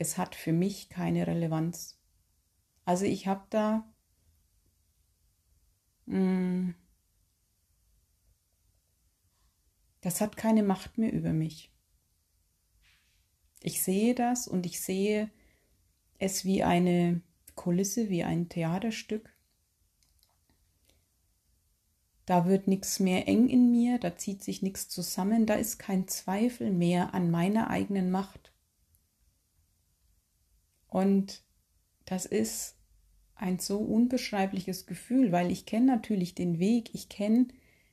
Es 0.00 0.16
hat 0.16 0.34
für 0.34 0.54
mich 0.54 0.88
keine 0.88 1.26
Relevanz. 1.26 1.98
Also 2.86 3.04
ich 3.04 3.26
habe 3.26 3.44
da 3.50 3.86
mh, 6.06 6.16
hm, 6.16 6.74
das 10.00 10.22
hat 10.22 10.38
keine 10.38 10.62
Macht 10.62 10.96
mehr 10.96 11.12
über 11.12 11.34
mich. 11.34 11.70
Ich 13.62 13.82
sehe 13.82 14.14
das 14.14 14.48
und 14.48 14.64
ich 14.64 14.80
sehe 14.80 15.30
es 16.18 16.46
wie 16.46 16.64
eine 16.64 17.20
Kulisse, 17.54 18.08
wie 18.08 18.24
ein 18.24 18.48
Theaterstück. 18.48 19.36
Da 22.24 22.46
wird 22.46 22.68
nichts 22.68 23.00
mehr 23.00 23.28
eng 23.28 23.50
in 23.50 23.70
mir, 23.70 23.98
da 23.98 24.16
zieht 24.16 24.42
sich 24.42 24.62
nichts 24.62 24.88
zusammen, 24.88 25.44
da 25.44 25.56
ist 25.56 25.78
kein 25.78 26.08
Zweifel 26.08 26.70
mehr 26.70 27.12
an 27.12 27.30
meiner 27.30 27.68
eigenen 27.68 28.10
Macht. 28.10 28.50
Und 30.90 31.42
das 32.04 32.26
ist 32.26 32.76
ein 33.36 33.58
so 33.58 33.78
unbeschreibliches 33.78 34.86
Gefühl, 34.86 35.32
weil 35.32 35.50
ich 35.50 35.64
kenne 35.64 35.86
natürlich 35.86 36.34
den 36.34 36.58
Weg, 36.58 36.90
ich 36.92 37.08
kenne 37.08 37.46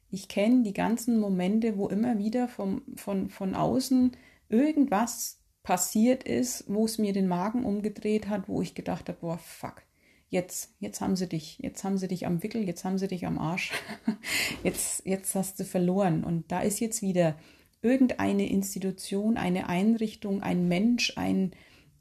ich 0.09 0.27
kenne 0.27 0.63
die 0.63 0.73
ganzen 0.73 1.19
Momente, 1.19 1.77
wo 1.77 1.87
immer 1.87 2.17
wieder 2.17 2.47
vom, 2.47 2.81
von, 2.95 3.29
von 3.29 3.55
außen 3.55 4.11
irgendwas 4.49 5.39
passiert 5.63 6.23
ist, 6.23 6.63
wo 6.67 6.85
es 6.85 6.97
mir 6.97 7.11
den 7.11 7.27
Magen 7.27 7.65
umgedreht 7.65 8.29
hat, 8.29 8.47
wo 8.47 8.61
ich 8.61 8.73
gedacht 8.73 9.09
habe, 9.09 9.19
boah, 9.19 9.37
fuck, 9.37 9.83
jetzt, 10.29 10.73
jetzt 10.79 11.01
haben 11.01 11.17
sie 11.17 11.27
dich, 11.27 11.59
jetzt 11.59 11.83
haben 11.83 11.97
sie 11.97 12.07
dich 12.07 12.25
am 12.25 12.41
Wickel, 12.41 12.65
jetzt 12.65 12.85
haben 12.85 12.97
sie 12.97 13.09
dich 13.09 13.25
am 13.25 13.37
Arsch, 13.37 13.73
jetzt, 14.63 15.05
jetzt 15.05 15.35
hast 15.35 15.59
du 15.59 15.65
verloren. 15.65 16.23
Und 16.23 16.51
da 16.51 16.61
ist 16.61 16.79
jetzt 16.79 17.01
wieder 17.01 17.35
irgendeine 17.81 18.49
Institution, 18.49 19.35
eine 19.35 19.67
Einrichtung, 19.67 20.41
ein 20.41 20.69
Mensch, 20.69 21.13
ein 21.17 21.51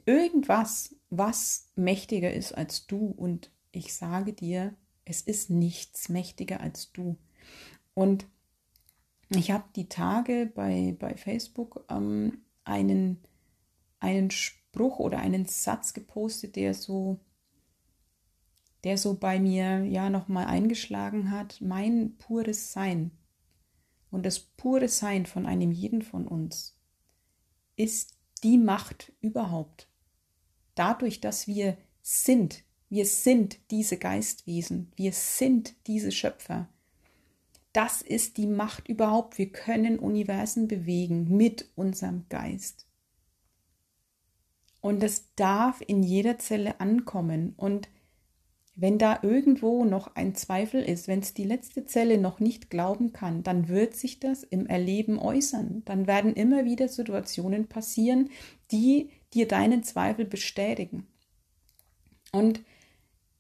irgendwas, 0.07 0.97
was 1.11 1.71
mächtiger 1.77 2.33
ist 2.33 2.53
als 2.53 2.87
du. 2.87 3.07
Und 3.17 3.51
ich 3.73 3.95
sage 3.95 4.33
dir, 4.33 4.75
es 5.05 5.21
ist 5.21 5.51
nichts 5.51 6.09
mächtiger 6.09 6.61
als 6.61 6.93
du. 6.93 7.19
Und 7.95 8.27
ich 9.29 9.51
habe 9.51 9.65
die 9.75 9.89
Tage 9.89 10.51
bei, 10.55 10.97
bei 10.99 11.17
Facebook 11.17 11.85
ähm, 11.91 12.39
einen 12.65 13.21
einen 13.99 14.31
Spruch 14.31 14.99
oder 14.99 15.19
einen 15.19 15.47
Satz 15.47 15.95
gepostet, 15.95 16.57
der 16.57 16.75
so, 16.75 17.21
der 18.85 18.99
so 18.99 19.15
bei 19.15 19.39
mir 19.41 19.85
ja 19.85 20.11
nochmal 20.11 20.47
eingeschlagen 20.47 21.31
hat. 21.31 21.61
Mein 21.61 22.17
pures 22.19 22.73
Sein 22.73 23.11
und 24.11 24.25
das 24.27 24.39
pure 24.39 24.89
Sein 24.89 25.27
von 25.27 25.47
einem 25.47 25.73
jeden 25.73 26.03
von 26.03 26.27
uns 26.27 26.79
ist 27.77 28.17
die 28.43 28.59
Macht 28.59 29.13
überhaupt. 29.21 29.89
Dadurch, 30.77 31.21
dass 31.21 31.49
wir 31.49 31.77
sind, 32.03 32.63
wir 32.89 33.05
sind 33.05 33.59
diese 33.73 33.97
Geistwesen, 33.97 34.93
wir 34.95 35.13
sind 35.13 35.75
diese 35.89 36.13
Schöpfer. 36.13 36.69
Das 37.73 38.01
ist 38.01 38.37
die 38.37 38.47
Macht 38.47 38.89
überhaupt. 38.89 39.37
Wir 39.37 39.51
können 39.51 39.99
Universen 39.99 40.69
bewegen 40.69 41.37
mit 41.37 41.69
unserem 41.75 42.25
Geist. 42.29 42.87
Und 44.81 45.03
das 45.03 45.35
darf 45.35 45.83
in 45.87 46.03
jeder 46.03 46.39
Zelle 46.39 46.81
ankommen. 46.81 47.55
Und 47.57 47.89
wenn 48.77 48.99
da 48.99 49.19
irgendwo 49.23 49.85
noch 49.85 50.15
ein 50.15 50.35
Zweifel 50.35 50.83
ist, 50.83 51.09
wenn 51.09 51.21
es 51.21 51.35
die 51.35 51.45
letzte 51.45 51.87
Zelle 51.87 52.19
noch 52.19 52.41
nicht 52.41 52.71
glauben 52.71 53.13
kann, 53.13 53.43
dann 53.43 53.69
wird 53.69 53.95
sich 53.95 54.21
das 54.21 54.43
im 54.43 54.67
Erleben 54.67 55.19
äußern. 55.19 55.83
Dann 55.87 56.07
werden 56.07 56.35
immer 56.35 56.67
wieder 56.67 56.89
Situationen 56.89 57.69
passieren, 57.69 58.31
die 58.71 59.11
dir 59.35 59.49
deinen 59.49 59.83
Zweifel 59.83 60.25
bestätigen. 60.25 61.07
Und 62.33 62.61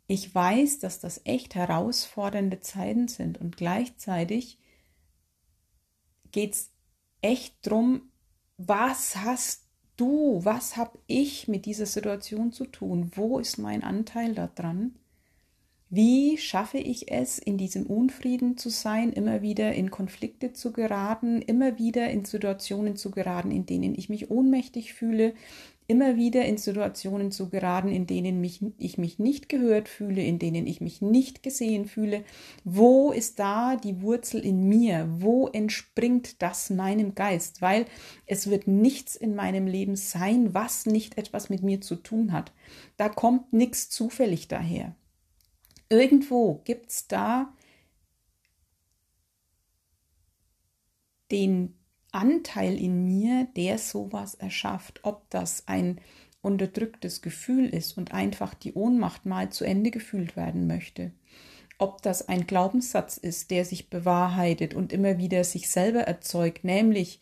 ich 0.07 0.35
weiß, 0.35 0.78
dass 0.78 1.00
das 1.00 1.21
echt 1.25 1.55
herausfordernde 1.55 2.61
Zeiten 2.61 3.09
sind 3.09 3.38
und 3.38 3.57
gleichzeitig 3.57 4.59
geht 6.31 6.55
es 6.55 6.71
echt 7.23 7.55
darum, 7.66 8.02
was 8.57 9.16
hast 9.16 9.64
du, 9.97 10.40
was 10.45 10.76
habe 10.76 10.99
ich 11.07 11.49
mit 11.49 11.66
dieser 11.66 11.87
Situation 11.87 12.52
zu 12.52 12.66
tun? 12.66 13.11
Wo 13.14 13.38
ist 13.38 13.59
mein 13.59 13.83
Anteil 13.83 14.35
daran? 14.35 14.97
Wie 15.88 16.37
schaffe 16.37 16.78
ich 16.78 17.12
es, 17.12 17.38
in 17.38 17.59
diesem 17.59 17.87
Unfrieden 17.87 18.57
zu 18.57 18.71
sein, 18.71 19.12
immer 19.12 19.40
wieder 19.43 19.73
in 19.73 19.90
Konflikte 19.90 20.52
zu 20.52 20.73
geraten, 20.73 21.40
immer 21.40 21.78
wieder 21.78 22.11
in 22.11 22.25
Situationen 22.25 22.97
zu 22.97 23.12
geraten, 23.12 23.52
in 23.52 23.66
denen 23.66 23.95
ich 23.95 24.09
mich 24.09 24.31
ohnmächtig 24.31 24.95
fühle, 24.95 25.35
immer 25.88 26.16
wieder 26.16 26.45
in 26.45 26.59
Situationen 26.59 27.31
zu 27.31 27.49
geraten, 27.49 27.88
in 27.88 28.07
denen 28.07 28.40
mich, 28.40 28.61
ich 28.78 28.99
mich 28.99 29.19
nicht 29.19 29.49
gehört 29.49 29.88
fühle, 29.88 30.23
in 30.23 30.38
denen 30.38 30.66
ich 30.66 30.81
mich 30.81 31.00
nicht 31.00 31.43
gesehen 31.43 31.87
fühle. 31.87 32.25
Wo 32.64 33.12
ist 33.12 33.38
da 33.38 33.76
die 33.76 34.02
Wurzel 34.02 34.40
in 34.45 34.69
mir? 34.69 35.09
Wo 35.19 35.49
entspringt 35.49 36.43
das 36.43 36.71
meinem 36.71 37.14
Geist? 37.14 37.62
Weil 37.62 37.87
es 38.26 38.50
wird 38.50 38.66
nichts 38.66 39.14
in 39.14 39.35
meinem 39.35 39.66
Leben 39.66 39.97
sein, 39.97 40.55
was 40.55 40.87
nicht 40.87 41.19
etwas 41.19 41.50
mit 41.50 41.62
mir 41.62 41.81
zu 41.81 41.97
tun 41.97 42.33
hat. 42.33 42.52
Da 42.97 43.09
kommt 43.09 43.52
nichts 43.52 43.88
zufällig 43.88 44.49
daher. 44.49 44.95
Irgendwo 45.88 46.62
gibt 46.64 46.90
es 46.90 47.07
da 47.07 47.52
den 51.31 51.75
Anteil 52.17 52.81
in 52.81 53.05
mir, 53.05 53.47
der 53.57 53.79
sowas 53.79 54.35
erschafft, 54.35 55.01
ob 55.03 55.29
das 55.31 55.65
ein 55.67 56.01
unterdrücktes 56.41 57.23
Gefühl 57.23 57.69
ist 57.69 57.99
und 57.99 58.13
einfach 58.13 58.55
die 58.55 58.73
Ohnmacht 58.73 59.27
mal 59.27 59.51
zu 59.51 59.65
Ende 59.65 59.91
gefühlt 59.91 60.37
werden 60.37 60.67
möchte, 60.67 61.13
ob 61.79 62.03
das 62.03 62.29
ein 62.29 62.47
Glaubenssatz 62.47 63.19
ist, 63.19 63.51
der 63.51 63.65
sich 63.65 63.91
bewahrheitet 63.91 64.73
und 64.73 64.93
immer 64.93 65.19
wieder 65.19 65.45
sich 65.45 65.69
selber 65.69 66.01
erzeugt, 66.01 66.65
nämlich 66.65 67.21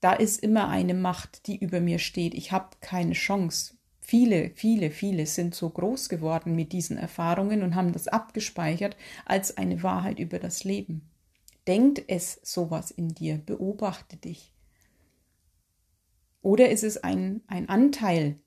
da 0.00 0.12
ist 0.12 0.42
immer 0.42 0.68
eine 0.68 0.94
Macht, 0.94 1.46
die 1.48 1.58
über 1.58 1.80
mir 1.80 1.98
steht, 1.98 2.34
ich 2.34 2.52
habe 2.52 2.76
keine 2.80 3.14
Chance. 3.14 3.74
Viele, 4.00 4.52
viele, 4.54 4.92
viele 4.92 5.26
sind 5.26 5.54
so 5.56 5.68
groß 5.68 6.08
geworden 6.08 6.54
mit 6.54 6.72
diesen 6.72 6.96
Erfahrungen 6.96 7.64
und 7.64 7.74
haben 7.74 7.92
das 7.92 8.06
abgespeichert 8.06 8.96
als 9.24 9.56
eine 9.56 9.82
Wahrheit 9.82 10.20
über 10.20 10.38
das 10.38 10.62
Leben. 10.62 11.10
Denkt 11.66 12.02
es 12.08 12.40
sowas 12.42 12.90
in 12.90 13.08
dir, 13.08 13.38
beobachte 13.38 14.16
dich. 14.16 14.52
Oder 16.42 16.70
ist 16.70 16.84
es 16.84 16.96
ein, 16.98 17.42
ein 17.48 17.68
Anteil, 17.68 18.38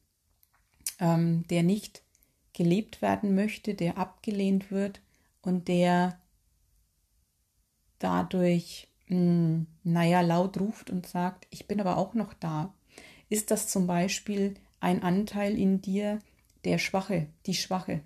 ähm, 0.99 1.45
der 1.49 1.63
nicht 1.63 2.03
gelebt 2.53 3.01
werden 3.01 3.35
möchte, 3.35 3.73
der 3.73 3.97
abgelehnt 3.97 4.71
wird 4.71 5.01
und 5.41 5.67
der 5.67 6.19
dadurch, 7.99 8.87
mh, 9.07 9.17
hm, 9.17 9.67
naja, 9.83 10.21
laut 10.21 10.59
ruft 10.59 10.89
und 10.89 11.05
sagt, 11.05 11.47
ich 11.49 11.67
bin 11.67 11.81
aber 11.81 11.97
auch 11.97 12.13
noch 12.13 12.33
da. 12.33 12.73
Ist 13.27 13.51
das 13.51 13.67
zum 13.67 13.85
Beispiel 13.85 14.55
ein 14.79 15.03
Anteil 15.03 15.57
in 15.57 15.81
dir, 15.81 16.19
der 16.63 16.77
Schwache, 16.77 17.27
die 17.45 17.53
Schwache? 17.53 18.01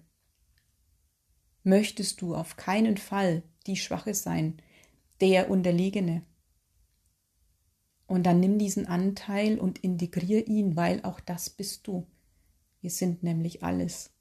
Möchtest 1.63 2.21
du 2.21 2.35
auf 2.35 2.57
keinen 2.57 2.97
Fall 2.97 3.43
die 3.67 3.77
Schwache 3.77 4.13
sein, 4.13 4.57
der 5.21 5.49
Unterlegene? 5.49 6.23
Und 8.05 8.23
dann 8.25 8.39
nimm 8.39 8.59
diesen 8.59 8.85
Anteil 8.85 9.59
und 9.59 9.79
integrier 9.79 10.47
ihn, 10.47 10.75
weil 10.75 11.01
auch 11.03 11.19
das 11.19 11.49
bist 11.49 11.87
du. 11.87 12.05
Wir 12.81 12.89
sind 12.89 13.23
nämlich 13.23 13.63
alles. 13.63 14.11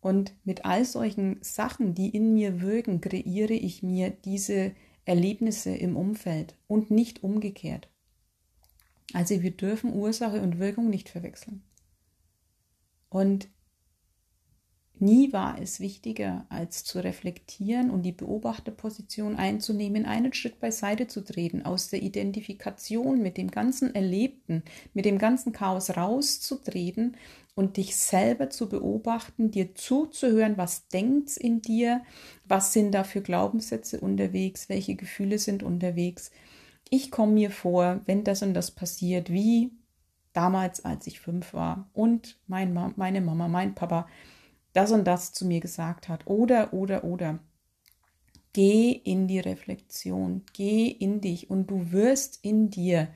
Und 0.00 0.34
mit 0.44 0.64
all 0.64 0.84
solchen 0.84 1.38
Sachen, 1.42 1.94
die 1.94 2.08
in 2.08 2.34
mir 2.34 2.60
wirken, 2.60 3.00
kreiere 3.00 3.52
ich 3.52 3.82
mir 3.82 4.10
diese 4.10 4.72
Erlebnisse 5.04 5.70
im 5.70 5.96
Umfeld 5.96 6.56
und 6.66 6.90
nicht 6.90 7.22
umgekehrt. 7.22 7.88
Also 9.12 9.42
wir 9.42 9.50
dürfen 9.50 9.92
Ursache 9.92 10.42
und 10.42 10.58
Wirkung 10.58 10.90
nicht 10.90 11.08
verwechseln. 11.08 11.62
Und 13.08 13.48
nie 15.00 15.32
war 15.32 15.60
es 15.60 15.80
wichtiger, 15.80 16.46
als 16.48 16.84
zu 16.84 17.02
reflektieren 17.02 17.90
und 17.90 18.02
die 18.02 18.12
Beobachterposition 18.12 19.36
einzunehmen, 19.36 20.06
einen 20.06 20.32
Schritt 20.32 20.60
beiseite 20.60 21.06
zu 21.06 21.22
treten, 21.22 21.64
aus 21.64 21.88
der 21.88 22.02
Identifikation 22.02 23.20
mit 23.20 23.36
dem 23.36 23.50
ganzen 23.50 23.94
Erlebten, 23.94 24.62
mit 24.94 25.04
dem 25.04 25.18
ganzen 25.18 25.52
Chaos 25.52 25.96
rauszutreten 25.96 27.16
und 27.54 27.78
dich 27.78 27.96
selber 27.96 28.50
zu 28.50 28.68
beobachten, 28.68 29.50
dir 29.50 29.74
zuzuhören, 29.74 30.56
was 30.56 30.88
denkt 30.88 31.36
in 31.36 31.62
dir, 31.62 32.02
was 32.44 32.72
sind 32.72 32.92
da 32.92 33.02
für 33.02 33.22
Glaubenssätze 33.22 34.00
unterwegs, 34.00 34.68
welche 34.68 34.94
Gefühle 34.94 35.38
sind 35.38 35.62
unterwegs. 35.62 36.30
Ich 36.90 37.10
komme 37.10 37.32
mir 37.32 37.50
vor, 37.50 38.02
wenn 38.06 38.24
das 38.24 38.42
und 38.42 38.54
das 38.54 38.70
passiert, 38.70 39.30
wie 39.32 39.72
damals, 40.32 40.84
als 40.84 41.06
ich 41.06 41.18
fünf 41.18 41.54
war 41.54 41.88
und 41.94 42.38
mein 42.46 42.74
Ma 42.74 42.92
meine 42.96 43.22
Mama, 43.22 43.48
mein 43.48 43.74
Papa 43.74 44.06
das 44.76 44.92
und 44.92 45.04
das 45.04 45.32
zu 45.32 45.46
mir 45.46 45.60
gesagt 45.60 46.08
hat. 46.08 46.26
Oder, 46.26 46.72
oder, 46.74 47.04
oder. 47.04 47.38
Geh 48.52 48.90
in 48.90 49.26
die 49.26 49.40
Reflexion, 49.40 50.42
geh 50.52 50.88
in 50.88 51.20
dich 51.20 51.50
und 51.50 51.70
du 51.70 51.92
wirst 51.92 52.40
in 52.42 52.70
dir 52.70 53.08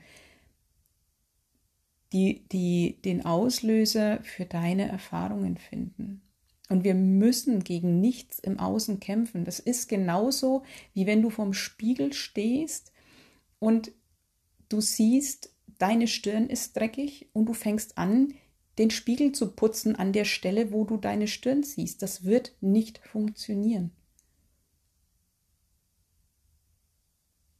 die, 2.13 2.47
die, 2.51 3.01
den 3.03 3.25
Auslöser 3.25 4.21
für 4.23 4.45
deine 4.45 4.87
Erfahrungen 4.87 5.57
finden. 5.57 6.21
Und 6.69 6.83
wir 6.83 6.95
müssen 6.95 7.63
gegen 7.63 7.99
nichts 7.99 8.39
im 8.39 8.59
Außen 8.59 8.99
kämpfen. 8.99 9.45
Das 9.45 9.59
ist 9.59 9.87
genauso, 9.87 10.63
wie 10.93 11.05
wenn 11.05 11.21
du 11.21 11.29
vorm 11.29 11.53
Spiegel 11.53 12.13
stehst 12.13 12.91
und 13.59 13.91
du 14.69 14.81
siehst, 14.81 15.53
deine 15.77 16.07
Stirn 16.07 16.47
ist 16.47 16.75
dreckig 16.77 17.29
und 17.33 17.45
du 17.45 17.53
fängst 17.53 17.97
an, 17.97 18.33
den 18.81 18.89
Spiegel 18.89 19.31
zu 19.31 19.51
putzen 19.51 19.95
an 19.95 20.11
der 20.11 20.25
Stelle, 20.25 20.71
wo 20.71 20.85
du 20.85 20.97
deine 20.97 21.27
Stirn 21.27 21.61
siehst. 21.61 22.01
Das 22.01 22.25
wird 22.25 22.53
nicht 22.61 22.97
funktionieren. 22.97 23.91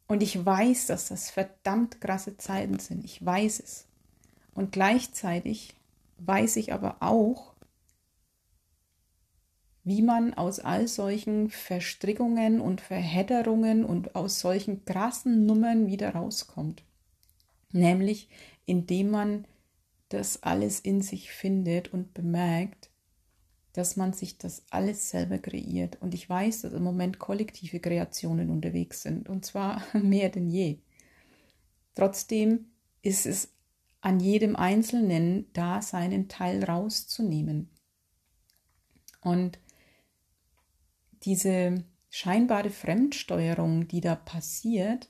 Und 0.08 0.24
ich 0.24 0.44
weiß, 0.44 0.88
dass 0.88 1.10
das 1.10 1.30
verdammt 1.30 2.02
krasse 2.02 2.38
Zeiten 2.38 2.80
sind. 2.80 3.06
Ich 3.06 3.24
weiß 3.24 3.60
es. 3.60 3.86
Und 4.56 4.72
gleichzeitig 4.72 5.76
weiß 6.18 6.56
ich 6.56 6.74
aber 6.74 6.98
auch, 7.02 7.54
wie 9.84 10.02
man 10.02 10.34
aus 10.34 10.60
all 10.60 10.88
solchen 10.88 11.52
Verstrickungen 11.52 12.62
und 12.62 12.82
Verhedderungen 12.82 13.86
und 13.86 14.16
aus 14.16 14.40
solchen 14.40 14.86
krassen 14.86 15.46
Nummern 15.46 15.86
wieder 15.86 16.16
rauskommt. 16.16 16.84
Nämlich 17.72 18.28
indem 18.66 19.12
man 19.12 19.46
das 20.14 20.44
alles 20.44 20.80
in 20.80 21.02
sich 21.02 21.32
findet 21.32 21.94
und 21.94 22.14
bemerkt, 22.14 22.90
dass 23.74 23.96
man 23.96 24.14
sich 24.14 24.38
das 24.38 24.64
alles 24.70 25.10
selber 25.10 25.38
kreiert. 25.38 26.02
Und 26.02 26.14
ich 26.14 26.30
weiß, 26.30 26.62
dass 26.62 26.74
im 26.74 26.84
Moment 26.84 27.20
kollektive 27.20 27.80
Kreationen 27.80 28.50
unterwegs 28.50 29.02
sind, 29.02 29.30
und 29.30 29.46
zwar 29.46 29.82
mehr 29.94 30.30
denn 30.30 30.50
je. 30.50 30.80
Trotzdem 31.96 32.72
ist 33.02 33.26
es 33.26 33.54
an 34.02 34.20
jedem 34.20 34.56
Einzelnen 34.56 35.46
da 35.54 35.82
seinen 35.82 36.28
Teil 36.28 36.64
rauszunehmen. 36.64 37.70
Und 39.22 39.60
diese 41.24 41.84
scheinbare 42.10 42.72
Fremdsteuerung, 42.72 43.88
die 43.88 44.02
da 44.02 44.16
passiert, 44.16 45.10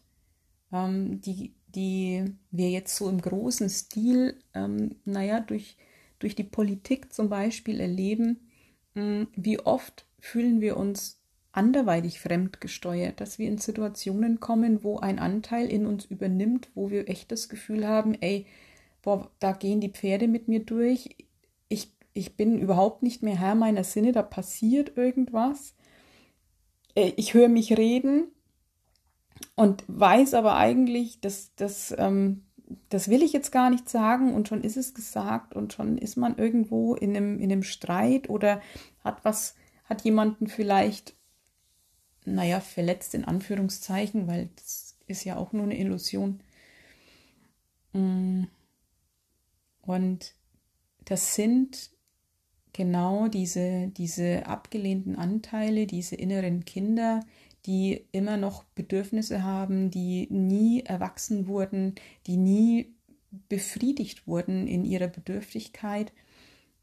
ähm, 0.72 1.22
die, 1.22 1.56
die 1.76 2.26
wir 2.52 2.70
jetzt 2.70 2.96
so 2.96 3.10
im 3.10 3.22
großen 3.22 3.70
Stil, 3.70 4.40
ähm, 4.54 4.96
naja, 5.06 5.40
durch, 5.40 5.78
durch 6.20 6.36
die 6.36 6.44
Politik 6.44 7.14
zum 7.14 7.30
Beispiel 7.30 7.80
erleben, 7.80 8.40
äh, 8.96 9.26
wie 9.36 9.60
oft 9.60 10.06
fühlen 10.20 10.62
wir 10.62 10.78
uns 10.78 11.20
anderweitig 11.52 12.20
fremdgesteuert, 12.20 13.20
dass 13.20 13.38
wir 13.38 13.48
in 13.48 13.58
Situationen 13.58 14.40
kommen, 14.40 14.84
wo 14.84 15.00
ein 15.00 15.20
Anteil 15.20 15.68
in 15.68 15.86
uns 15.86 16.06
übernimmt, 16.06 16.70
wo 16.76 16.90
wir 16.90 17.10
echt 17.10 17.32
das 17.32 17.50
Gefühl 17.50 17.88
haben, 17.88 18.16
ey, 18.22 18.46
boah, 19.02 19.30
da 19.40 19.52
gehen 19.52 19.82
die 19.82 19.90
Pferde 19.90 20.28
mit 20.28 20.48
mir 20.48 20.62
durch, 20.62 21.10
ich, 21.68 21.92
ich 22.14 22.38
bin 22.38 22.60
überhaupt 22.60 23.04
nicht 23.04 23.22
mehr 23.24 23.38
Herr 23.38 23.56
meiner 23.56 23.84
Sinne, 23.84 24.12
da 24.12 24.22
passiert 24.22 24.98
irgendwas. 24.98 25.76
Äh, 26.96 27.12
ich 27.18 27.34
höre 27.34 27.50
mich 27.50 27.78
reden 27.78 28.32
und 29.56 29.84
weiß 29.88 30.34
aber 30.34 30.56
eigentlich, 30.56 31.20
dass 31.22 31.54
das, 31.56 31.94
ähm, 31.98 32.44
das 32.90 33.10
will 33.10 33.22
ich 33.22 33.34
jetzt 33.34 33.52
gar 33.52 33.70
nicht 33.70 33.90
sagen 33.90 34.34
und 34.34 34.48
schon 34.48 34.64
ist 34.64 34.78
es 34.78 34.94
gesagt 34.94 35.56
und 35.56 35.74
schon 35.74 35.98
ist 35.98 36.16
man 36.16 36.38
irgendwo 36.38 36.96
in 36.96 37.16
einem, 37.16 37.40
in 37.40 37.52
einem 37.52 37.64
Streit 37.64 38.30
oder 38.30 38.62
hat 39.04 39.24
was, 39.26 39.56
hat 39.86 40.02
jemanden 40.04 40.48
vielleicht, 40.48 41.16
naja, 42.26 42.60
verletzt 42.60 43.14
in 43.14 43.26
Anführungszeichen, 43.26 44.28
weil 44.28 44.50
das 44.56 44.98
ist 45.08 45.24
ja 45.24 45.38
auch 45.38 45.54
nur 45.54 45.64
eine 45.64 45.78
Illusion. 45.78 46.42
Mm. 47.94 48.44
Und 49.82 50.36
das 51.06 51.36
sind 51.36 51.90
genau 52.74 53.28
diese, 53.28 53.88
diese 53.90 54.46
abgelehnten 54.46 55.16
Anteile, 55.16 55.88
diese 55.88 56.16
inneren 56.16 56.66
Kinder, 56.66 57.22
die 57.66 58.06
immer 58.12 58.38
noch 58.38 58.64
Bedürfnisse 58.64 59.44
haben, 59.44 59.92
die 59.92 60.28
nie 60.32 60.82
erwachsen 60.84 61.48
wurden, 61.48 61.96
die 62.28 62.38
nie 62.38 62.94
befriedigt 63.50 64.28
wurden 64.28 64.68
in 64.68 64.84
ihrer 64.84 65.08
Bedürftigkeit, 65.08 66.12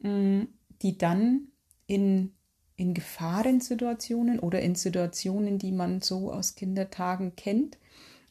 mm, 0.01 0.43
die 0.83 0.97
dann 0.97 1.49
in, 1.87 2.33
in 2.77 2.95
Gefahrensituationen 2.95 4.38
oder 4.38 4.61
in 4.61 4.75
Situationen, 4.75 5.59
die 5.59 5.73
man 5.73 6.01
so 6.01 6.33
aus 6.33 6.55
Kindertagen 6.55 7.35
kennt, 7.37 7.79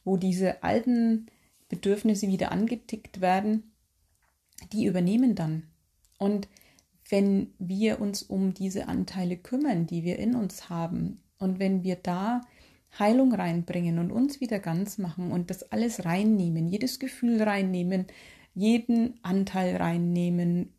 wo 0.04 0.16
diese 0.16 0.62
alten 0.62 1.26
Bedürfnisse 1.68 2.28
wieder 2.28 2.50
angetickt 2.50 3.20
werden, 3.20 3.72
die 4.72 4.86
übernehmen 4.86 5.34
dann. 5.34 5.64
Und 6.18 6.48
wenn 7.08 7.52
wir 7.58 8.00
uns 8.00 8.22
um 8.22 8.54
diese 8.54 8.88
Anteile 8.88 9.36
kümmern, 9.36 9.86
die 9.86 10.02
wir 10.02 10.18
in 10.18 10.34
uns 10.34 10.68
haben, 10.68 11.20
und 11.38 11.58
wenn 11.58 11.82
wir 11.82 11.96
da 11.96 12.42
Heilung 12.98 13.32
reinbringen 13.32 13.98
und 13.98 14.10
uns 14.10 14.40
wieder 14.40 14.58
ganz 14.58 14.98
machen 14.98 15.30
und 15.30 15.50
das 15.50 15.70
alles 15.72 16.04
reinnehmen, 16.04 16.68
jedes 16.68 16.98
Gefühl 16.98 17.42
reinnehmen, 17.42 18.06
jeden 18.54 19.18
Anteil 19.22 19.76
reinnehmen 19.76 20.72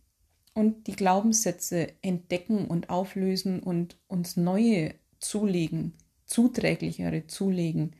und 0.54 0.88
die 0.88 0.96
Glaubenssätze 0.96 1.94
entdecken 2.02 2.66
und 2.66 2.90
auflösen 2.90 3.62
und 3.62 3.98
uns 4.08 4.36
neue 4.36 4.96
zulegen, 5.20 5.94
zuträglichere 6.26 7.28
zulegen, 7.28 7.96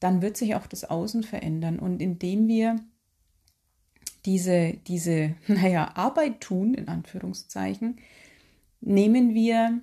dann 0.00 0.22
wird 0.22 0.36
sich 0.36 0.54
auch 0.54 0.66
das 0.66 0.84
Außen 0.84 1.22
verändern. 1.22 1.78
Und 1.78 2.00
indem 2.00 2.48
wir 2.48 2.76
diese, 4.24 4.74
diese, 4.86 5.34
naja, 5.46 5.92
Arbeit 5.94 6.40
tun, 6.40 6.74
in 6.74 6.88
Anführungszeichen, 6.88 7.98
nehmen 8.80 9.34
wir 9.34 9.82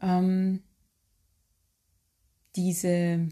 ähm, 0.00 0.62
diese, 2.56 3.28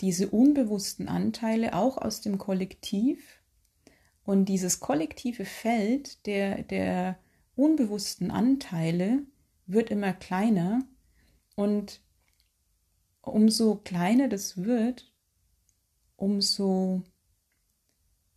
diese 0.00 0.28
unbewussten 0.30 1.08
Anteile 1.08 1.74
auch 1.74 1.98
aus 1.98 2.20
dem 2.20 2.38
Kollektiv 2.38 3.40
Und 4.24 4.44
dieses 4.44 4.78
kollektive 4.80 5.46
Feld 5.46 6.26
der, 6.26 6.62
der 6.62 7.18
unbewussten 7.56 8.30
Anteile 8.30 9.22
wird 9.66 9.90
immer 9.90 10.12
kleiner 10.12 10.82
und 11.56 12.02
umso 13.22 13.76
kleiner 13.76 14.28
das 14.28 14.58
wird, 14.64 15.10
umso 16.16 17.02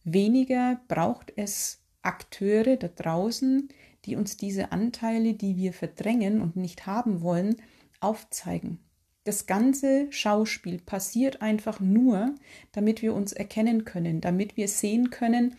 weniger 0.03 0.81
braucht 0.87 1.33
es 1.35 1.81
Akteure 2.01 2.77
da 2.77 2.87
draußen, 2.87 3.69
die 4.05 4.15
uns 4.15 4.37
diese 4.37 4.71
Anteile, 4.71 5.33
die 5.33 5.57
wir 5.57 5.73
verdrängen 5.73 6.41
und 6.41 6.55
nicht 6.55 6.85
haben 6.85 7.21
wollen, 7.21 7.57
aufzeigen. 8.01 8.79
Das 9.23 9.45
ganze 9.45 10.11
Schauspiel 10.11 10.79
passiert 10.79 11.41
einfach 11.41 11.79
nur, 11.79 12.35
damit 12.71 13.01
wir 13.01 13.13
uns 13.13 13.33
erkennen 13.33 13.85
können, 13.85 14.19
damit 14.19 14.57
wir 14.57 14.67
sehen 14.67 15.11
können, 15.11 15.55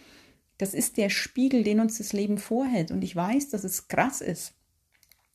das 0.58 0.74
ist 0.74 0.96
der 0.96 1.10
Spiegel, 1.10 1.64
den 1.64 1.80
uns 1.80 1.98
das 1.98 2.12
Leben 2.12 2.38
vorhält. 2.38 2.90
Und 2.90 3.02
ich 3.02 3.16
weiß, 3.16 3.50
dass 3.50 3.64
es 3.64 3.88
krass 3.88 4.20
ist. 4.20 4.54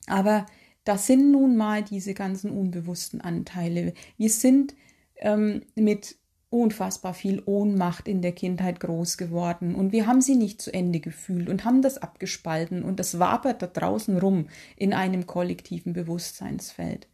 Aber 0.07 0.45
das 0.83 1.07
sind 1.07 1.31
nun 1.31 1.57
mal 1.57 1.83
diese 1.83 2.13
ganzen 2.13 2.49
unbewussten 2.51 3.19
Anteile. 3.19 3.93
Wir 4.17 4.29
sind 4.29 4.73
ähm, 5.17 5.63
mit 5.75 6.15
unfassbar 6.49 7.13
viel 7.13 7.41
Ohnmacht 7.45 8.07
in 8.07 8.21
der 8.21 8.31
Kindheit 8.31 8.79
groß 8.79 9.17
geworden 9.17 9.75
und 9.75 9.91
wir 9.91 10.07
haben 10.07 10.21
sie 10.21 10.35
nicht 10.35 10.61
zu 10.61 10.73
Ende 10.73 10.99
gefühlt 10.99 11.49
und 11.49 11.65
haben 11.65 11.81
das 11.81 11.97
abgespalten 11.97 12.83
und 12.83 12.99
das 12.99 13.19
wabert 13.19 13.61
da 13.61 13.67
draußen 13.67 14.17
rum 14.17 14.47
in 14.77 14.93
einem 14.93 15.27
kollektiven 15.27 15.91
Bewusstseinsfeld. 15.91 17.07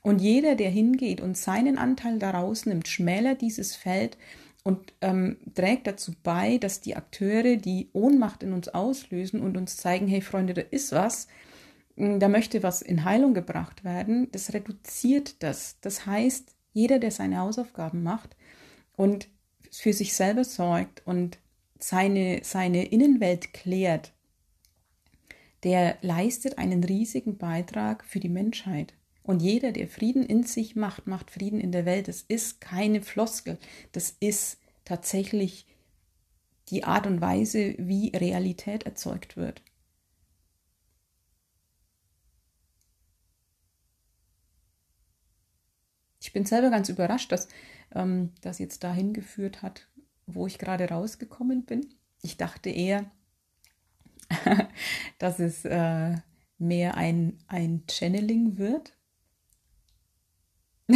Und 0.00 0.20
jeder, 0.20 0.54
der 0.54 0.70
hingeht 0.70 1.20
und 1.20 1.36
seinen 1.36 1.76
Anteil 1.76 2.18
daraus 2.18 2.64
nimmt, 2.64 2.88
schmälert 2.88 3.42
dieses 3.42 3.76
Feld 3.76 4.16
und 4.64 4.94
ähm, 5.02 5.36
trägt 5.54 5.86
dazu 5.86 6.12
bei, 6.22 6.56
dass 6.56 6.80
die 6.80 6.96
Akteure 6.96 7.56
die 7.56 7.90
Ohnmacht 7.92 8.42
in 8.42 8.54
uns 8.54 8.68
auslösen 8.68 9.40
und 9.40 9.56
uns 9.56 9.76
zeigen, 9.76 10.06
hey 10.06 10.22
Freunde, 10.22 10.54
da 10.54 10.62
ist 10.62 10.92
was, 10.92 11.26
da 11.96 12.28
möchte 12.28 12.62
was 12.62 12.80
in 12.80 13.04
Heilung 13.04 13.34
gebracht 13.34 13.84
werden, 13.84 14.28
das 14.32 14.54
reduziert 14.54 15.42
das. 15.42 15.78
Das 15.80 16.06
heißt, 16.06 16.54
jeder, 16.72 17.00
der 17.00 17.10
seine 17.10 17.38
Hausaufgaben 17.38 18.02
macht 18.02 18.36
und 18.98 19.28
für 19.70 19.92
sich 19.92 20.12
selber 20.12 20.44
sorgt 20.44 21.06
und 21.06 21.38
seine, 21.78 22.40
seine 22.42 22.84
Innenwelt 22.86 23.54
klärt, 23.54 24.12
der 25.62 25.98
leistet 26.02 26.58
einen 26.58 26.82
riesigen 26.82 27.38
Beitrag 27.38 28.04
für 28.04 28.18
die 28.18 28.28
Menschheit. 28.28 28.94
Und 29.22 29.40
jeder, 29.40 29.70
der 29.70 29.86
Frieden 29.86 30.24
in 30.24 30.42
sich 30.42 30.74
macht, 30.74 31.06
macht 31.06 31.30
Frieden 31.30 31.60
in 31.60 31.70
der 31.70 31.84
Welt. 31.84 32.08
Das 32.08 32.22
ist 32.22 32.60
keine 32.60 33.00
Floskel. 33.00 33.58
Das 33.92 34.16
ist 34.18 34.58
tatsächlich 34.84 35.66
die 36.68 36.82
Art 36.82 37.06
und 37.06 37.20
Weise, 37.20 37.76
wie 37.78 38.08
Realität 38.16 38.84
erzeugt 38.84 39.36
wird. 39.36 39.62
Ich 46.28 46.34
bin 46.34 46.44
selber 46.44 46.68
ganz 46.68 46.90
überrascht, 46.90 47.32
dass 47.32 47.48
ähm, 47.94 48.34
das 48.42 48.58
jetzt 48.58 48.84
dahin 48.84 49.14
geführt 49.14 49.62
hat, 49.62 49.88
wo 50.26 50.46
ich 50.46 50.58
gerade 50.58 50.86
rausgekommen 50.90 51.64
bin. 51.64 51.86
Ich 52.20 52.36
dachte 52.36 52.68
eher, 52.68 53.10
dass 55.18 55.38
es 55.38 55.64
äh, 55.64 56.16
mehr 56.58 56.98
ein, 56.98 57.38
ein 57.46 57.84
Channeling 57.90 58.58
wird. 58.58 58.92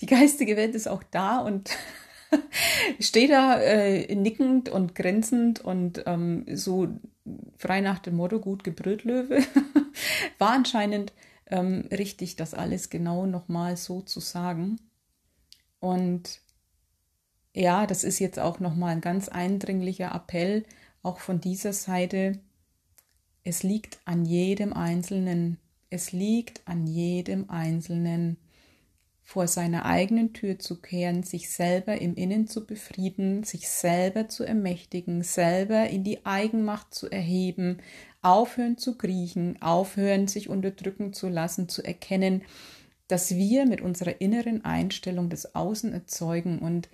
Die 0.00 0.06
geistige 0.06 0.56
Welt 0.56 0.74
ist 0.74 0.88
auch 0.88 1.02
da 1.02 1.40
und 1.40 1.76
steht 3.00 3.28
da 3.28 3.60
äh, 3.60 4.14
nickend 4.14 4.70
und 4.70 4.94
grenzend 4.94 5.60
und 5.60 6.04
ähm, 6.06 6.46
so 6.54 6.88
frei 7.58 7.82
nach 7.82 7.98
dem 7.98 8.16
Motto 8.16 8.40
gut 8.40 8.64
gebrüllt 8.64 9.04
Löwe. 9.04 9.44
War 10.38 10.52
anscheinend 10.52 11.12
ähm, 11.50 11.88
richtig, 11.90 12.36
das 12.36 12.54
alles 12.54 12.90
genau 12.90 13.26
nochmal 13.26 13.76
so 13.76 14.00
zu 14.00 14.20
sagen. 14.20 14.78
Und 15.80 16.40
ja, 17.54 17.86
das 17.86 18.04
ist 18.04 18.18
jetzt 18.18 18.38
auch 18.38 18.60
nochmal 18.60 18.92
ein 18.92 19.00
ganz 19.00 19.28
eindringlicher 19.28 20.14
Appell, 20.14 20.64
auch 21.02 21.18
von 21.18 21.40
dieser 21.40 21.72
Seite. 21.72 22.38
Es 23.44 23.62
liegt 23.62 23.98
an 24.04 24.24
jedem 24.24 24.72
Einzelnen, 24.72 25.58
es 25.90 26.12
liegt 26.12 26.66
an 26.66 26.86
jedem 26.86 27.48
Einzelnen, 27.48 28.36
vor 29.28 29.46
seiner 29.46 29.84
eigenen 29.84 30.32
Tür 30.32 30.58
zu 30.58 30.80
kehren, 30.80 31.22
sich 31.22 31.50
selber 31.50 32.00
im 32.00 32.14
Innen 32.14 32.46
zu 32.46 32.64
befrieden, 32.66 33.44
sich 33.44 33.68
selber 33.68 34.28
zu 34.28 34.42
ermächtigen, 34.42 35.22
selber 35.22 35.86
in 35.90 36.02
die 36.02 36.24
Eigenmacht 36.24 36.94
zu 36.94 37.10
erheben, 37.10 37.76
aufhören 38.22 38.78
zu 38.78 38.96
kriechen, 38.96 39.60
aufhören, 39.60 40.28
sich 40.28 40.48
unterdrücken 40.48 41.12
zu 41.12 41.28
lassen, 41.28 41.68
zu 41.68 41.84
erkennen, 41.84 42.40
dass 43.06 43.36
wir 43.36 43.66
mit 43.66 43.82
unserer 43.82 44.18
inneren 44.22 44.64
Einstellung 44.64 45.28
das 45.28 45.54
Außen 45.54 45.92
erzeugen 45.92 46.60
und 46.60 46.88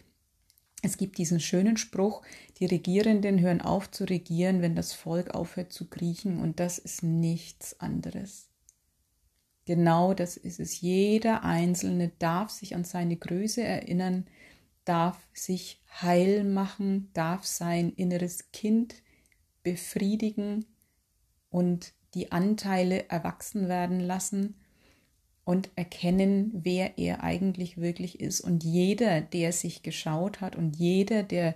es 0.83 0.97
gibt 0.97 1.18
diesen 1.18 1.38
schönen 1.38 1.77
Spruch, 1.77 2.23
die 2.59 2.66
Regierenden 2.66 3.38
hören 3.38 3.61
auf 3.61 3.92
zu 3.92 4.03
regieren, 4.11 4.61
wenn 4.61 4.75
das 4.75 4.92
Volk 4.92 5.37
aufhört 5.37 5.73
zu 5.73 5.88
kriechen 5.88 6.40
und 6.40 6.59
das 6.59 6.79
ist 6.79 7.05
nichts 7.05 7.79
anderes. 7.79 8.49
Genau 9.64 10.12
das 10.12 10.37
ist 10.37 10.61
es. 10.61 10.81
Jeder 10.81 11.42
Einzelne 11.44 12.12
darf 12.18 12.50
sich 12.50 12.74
an 12.74 12.85
seine 12.85 13.16
Größe 13.16 13.62
erinnern, 13.62 14.27
darf 14.85 15.27
sich 15.33 15.83
heil 16.03 16.44
machen, 16.44 17.11
darf 17.14 17.46
sein 17.46 17.92
inneres 17.92 18.50
Kind 18.53 18.96
befriedigen 19.62 20.66
und 21.48 21.94
die 22.14 22.31
Anteile 22.33 23.09
erwachsen 23.09 23.68
werden 23.68 24.00
lassen 24.00 24.55
und 25.44 25.70
erkennen, 25.77 26.50
wer 26.55 26.98
er 26.98 27.22
eigentlich 27.22 27.79
wirklich 27.79 28.20
ist. 28.20 28.40
Und 28.40 28.64
jeder, 28.64 29.20
der 29.20 29.53
sich 29.53 29.83
geschaut 29.83 30.40
hat 30.40 30.57
und 30.57 30.77
jeder, 30.77 31.22
der 31.22 31.55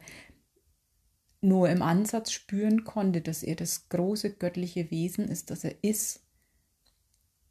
nur 1.40 1.68
im 1.70 1.82
Ansatz 1.82 2.32
spüren 2.32 2.84
konnte, 2.84 3.20
dass 3.20 3.42
er 3.42 3.54
das 3.54 3.88
große 3.88 4.34
göttliche 4.34 4.90
Wesen 4.90 5.28
ist, 5.28 5.50
das 5.50 5.64
er 5.64 5.74
ist, 5.82 6.27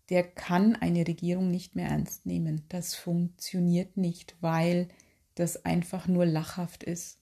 der 0.10 0.24
kann 0.24 0.76
eine 0.76 1.08
Regierung 1.08 1.52
nicht 1.52 1.76
mehr 1.76 1.90
ernst 1.90 2.26
nehmen. 2.26 2.64
Das 2.70 2.96
funktioniert 2.96 3.98
nicht, 3.98 4.36
weil 4.42 4.88
das 5.36 5.66
einfach 5.66 6.08
nur 6.08 6.26
lachhaft 6.26 6.84
ist. 6.84 7.20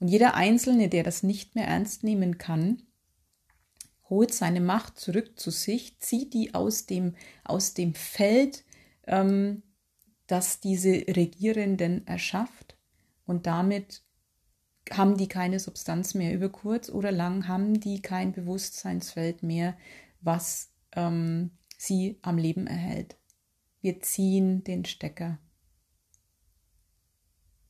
Und 0.00 0.08
jeder 0.08 0.34
Einzelne, 0.34 0.88
der 0.88 1.02
das 1.02 1.22
nicht 1.22 1.54
mehr 1.54 1.66
ernst 1.66 2.04
nehmen 2.04 2.38
kann, 2.38 2.82
holt 4.08 4.32
seine 4.32 4.60
Macht 4.60 4.98
zurück 4.98 5.38
zu 5.38 5.50
sich, 5.50 5.98
zieht 5.98 6.34
die 6.34 6.54
aus 6.54 6.86
dem, 6.86 7.14
aus 7.44 7.74
dem 7.74 7.94
Feld, 7.94 8.64
ähm, 9.06 9.62
das 10.26 10.60
diese 10.60 10.92
Regierenden 10.92 12.06
erschafft 12.06 12.76
und 13.24 13.46
damit 13.46 14.02
haben 14.90 15.16
die 15.16 15.28
keine 15.28 15.60
Substanz 15.60 16.14
mehr. 16.14 16.32
Über 16.32 16.48
kurz 16.48 16.88
oder 16.88 17.12
lang 17.12 17.48
haben 17.48 17.80
die 17.80 18.00
kein 18.00 18.32
Bewusstseinsfeld 18.32 19.42
mehr, 19.42 19.76
was 20.20 20.70
ähm, 20.92 21.50
sie 21.78 22.18
am 22.20 22.36
Leben 22.36 22.66
erhält. 22.66 23.16
Wir 23.80 24.00
ziehen 24.00 24.62
den 24.64 24.84
Stecker. 24.84 25.38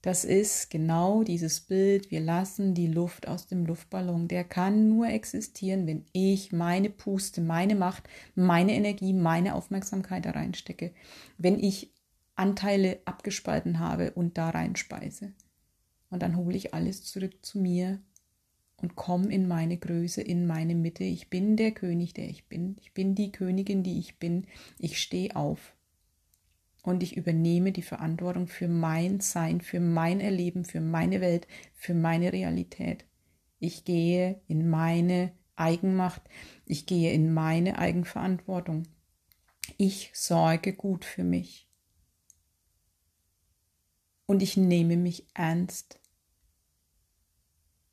Das 0.03 0.25
ist 0.25 0.71
genau 0.71 1.23
dieses 1.23 1.61
Bild, 1.61 2.11
wir 2.11 2.21
lassen 2.21 2.73
die 2.73 2.87
Luft 2.87 3.29
aus 3.29 3.47
dem 3.47 3.67
Luftballon. 3.67 4.27
Der 4.29 4.45
kann 4.45 4.89
nur 4.89 5.09
existieren, 5.09 5.87
wenn 5.87 6.07
ich 6.13 6.53
meine 6.53 6.89
Puste, 6.89 7.41
meine 7.41 7.75
Macht, 7.75 8.09
meine 8.35 8.75
Energie, 8.75 9.13
meine 9.13 9.55
Aufmerksamkeit 9.55 10.25
da 10.25 10.31
reinstecke. 10.31 10.93
Wenn 11.37 11.59
ich 11.59 11.93
Anteile 12.37 13.01
abgespalten 13.05 13.81
habe 13.81 14.13
und 14.13 14.39
da 14.39 14.51
reinspeise. 14.51 15.33
Und 16.11 16.23
dann 16.23 16.37
hole 16.37 16.57
ich 16.57 16.73
alles 16.73 17.03
zurück 17.05 17.45
zu 17.45 17.59
mir 17.59 18.01
und 18.81 18.95
komm 18.95 19.29
in 19.29 19.49
meine 19.49 19.77
Größe, 19.77 20.23
in 20.23 20.47
meine 20.47 20.75
Mitte. 20.75 21.05
Ich 21.05 21.29
bin 21.29 21.57
der 21.57 21.73
König, 21.73 22.15
der 22.15 22.29
ich 22.29 22.47
bin. 22.47 22.77
Ich 22.81 22.95
bin 22.95 23.15
die 23.15 23.33
Königin, 23.33 23.83
die 23.83 23.99
ich 23.99 24.19
bin. 24.19 24.47
Ich 24.79 25.01
stehe 25.01 25.35
auf. 25.35 25.75
Und 26.85 27.03
ich 27.03 27.17
übernehme 27.17 27.73
die 27.73 27.83
Verantwortung 27.83 28.47
für 28.47 28.69
mein 28.69 29.21
Sein, 29.21 29.61
für 29.61 29.81
mein 29.81 30.21
Erleben, 30.21 30.65
für 30.65 30.81
meine 30.81 31.21
Welt, 31.21 31.49
für 31.75 31.93
meine 31.93 32.33
Realität. 32.33 33.05
Ich 33.59 33.85
gehe 33.85 34.41
in 34.47 34.71
meine 34.71 35.33
Eigenmacht. 35.57 36.23
Ich 36.65 36.87
gehe 36.87 37.13
in 37.13 37.35
meine 37.35 37.79
Eigenverantwortung. 37.79 38.85
Ich 39.77 40.11
sorge 40.15 40.73
gut 40.73 41.05
für 41.05 41.25
mich. 41.25 41.69
Und 44.27 44.43
ich 44.43 44.57
nehme 44.57 44.97
mich 44.97 45.27
ernst 45.35 45.99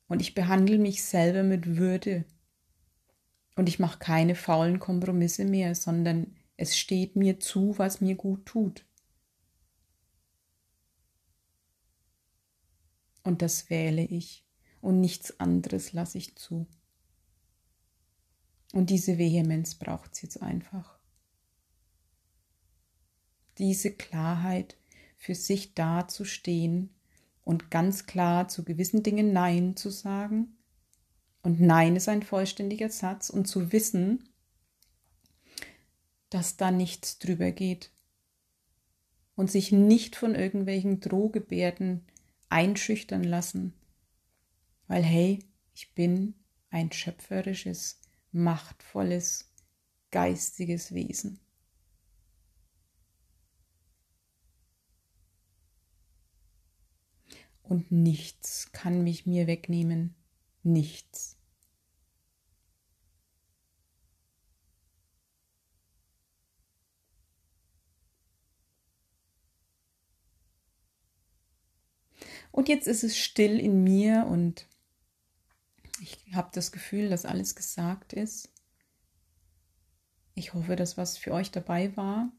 und 0.08 0.20
ich 0.20 0.34
behandle 0.34 0.78
mich 0.78 1.02
selber 1.02 1.42
mit 1.42 1.76
Würde. 1.76 2.24
Und 3.56 3.68
ich 3.68 3.78
mache 3.78 3.98
keine 3.98 4.34
faulen 4.34 4.78
Kompromisse 4.78 5.44
mehr, 5.44 5.74
sondern 5.74 6.36
es 6.56 6.76
steht 6.76 7.16
mir 7.16 7.40
zu, 7.40 7.78
was 7.78 8.00
mir 8.00 8.14
gut 8.14 8.46
tut. 8.46 8.84
Und 13.22 13.42
das 13.42 13.70
wähle 13.70 14.02
ich. 14.04 14.44
und 14.82 15.00
nichts 15.00 15.40
anderes 15.40 15.92
lasse 15.92 16.18
ich 16.18 16.36
zu. 16.36 16.68
Und 18.72 18.90
diese 18.90 19.18
Vehemenz 19.18 19.74
braucht 19.74 20.12
es 20.12 20.22
jetzt 20.22 20.40
einfach. 20.42 21.00
Diese 23.58 23.90
Klarheit, 23.90 24.76
für 25.16 25.34
sich 25.34 25.74
dazustehen 25.74 26.95
und 27.46 27.70
ganz 27.70 28.06
klar 28.06 28.48
zu 28.48 28.64
gewissen 28.64 29.04
Dingen 29.04 29.32
Nein 29.32 29.76
zu 29.76 29.88
sagen. 29.90 30.56
Und 31.42 31.60
Nein 31.60 31.94
ist 31.94 32.08
ein 32.08 32.24
vollständiger 32.24 32.90
Satz 32.90 33.30
und 33.30 33.46
zu 33.46 33.70
wissen, 33.70 34.28
dass 36.28 36.56
da 36.56 36.72
nichts 36.72 37.20
drüber 37.20 37.52
geht. 37.52 37.92
Und 39.36 39.48
sich 39.48 39.70
nicht 39.70 40.16
von 40.16 40.34
irgendwelchen 40.34 40.98
Drohgebärden 40.98 42.04
einschüchtern 42.48 43.22
lassen, 43.22 43.74
weil 44.88 45.04
hey, 45.04 45.38
ich 45.72 45.94
bin 45.94 46.34
ein 46.70 46.90
schöpferisches, 46.90 48.00
machtvolles, 48.32 49.52
geistiges 50.10 50.92
Wesen. 50.94 51.38
Und 57.68 57.90
nichts 57.90 58.70
kann 58.70 59.02
mich 59.02 59.26
mir 59.26 59.48
wegnehmen, 59.48 60.14
nichts. 60.62 61.36
Und 72.52 72.68
jetzt 72.68 72.86
ist 72.86 73.02
es 73.02 73.18
still 73.18 73.58
in 73.58 73.82
mir 73.82 74.26
und 74.30 74.66
ich 76.00 76.18
habe 76.34 76.50
das 76.54 76.70
Gefühl, 76.70 77.10
dass 77.10 77.26
alles 77.26 77.56
gesagt 77.56 78.12
ist. 78.12 78.48
Ich 80.34 80.54
hoffe, 80.54 80.76
dass 80.76 80.96
was 80.96 81.18
für 81.18 81.32
euch 81.32 81.50
dabei 81.50 81.96
war. 81.96 82.30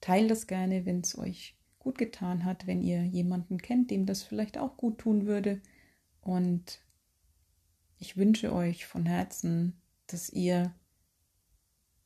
Teilt 0.00 0.30
das 0.30 0.46
gerne, 0.46 0.86
wenn 0.86 1.00
es 1.00 1.18
euch 1.18 1.57
gut 1.88 1.96
getan 1.96 2.44
hat, 2.44 2.66
wenn 2.66 2.82
ihr 2.82 3.02
jemanden 3.02 3.56
kennt, 3.56 3.90
dem 3.90 4.04
das 4.04 4.22
vielleicht 4.22 4.58
auch 4.58 4.76
gut 4.76 4.98
tun 4.98 5.24
würde. 5.24 5.62
Und 6.20 6.82
ich 7.98 8.18
wünsche 8.18 8.52
euch 8.52 8.84
von 8.84 9.06
Herzen, 9.06 9.80
dass 10.06 10.28
ihr 10.28 10.74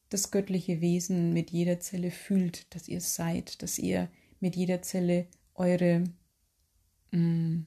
das 0.08 0.30
göttliche 0.30 0.80
Wesen 0.80 1.32
mit 1.32 1.50
jeder 1.50 1.80
Zelle 1.80 2.12
fühlt, 2.12 2.72
dass 2.72 2.86
ihr 2.86 3.00
seid, 3.00 3.60
dass 3.60 3.76
ihr 3.76 4.08
mit 4.38 4.54
jeder 4.54 4.82
Zelle 4.82 5.26
eure 5.54 6.04
mh, 7.10 7.18
mm, 7.18 7.66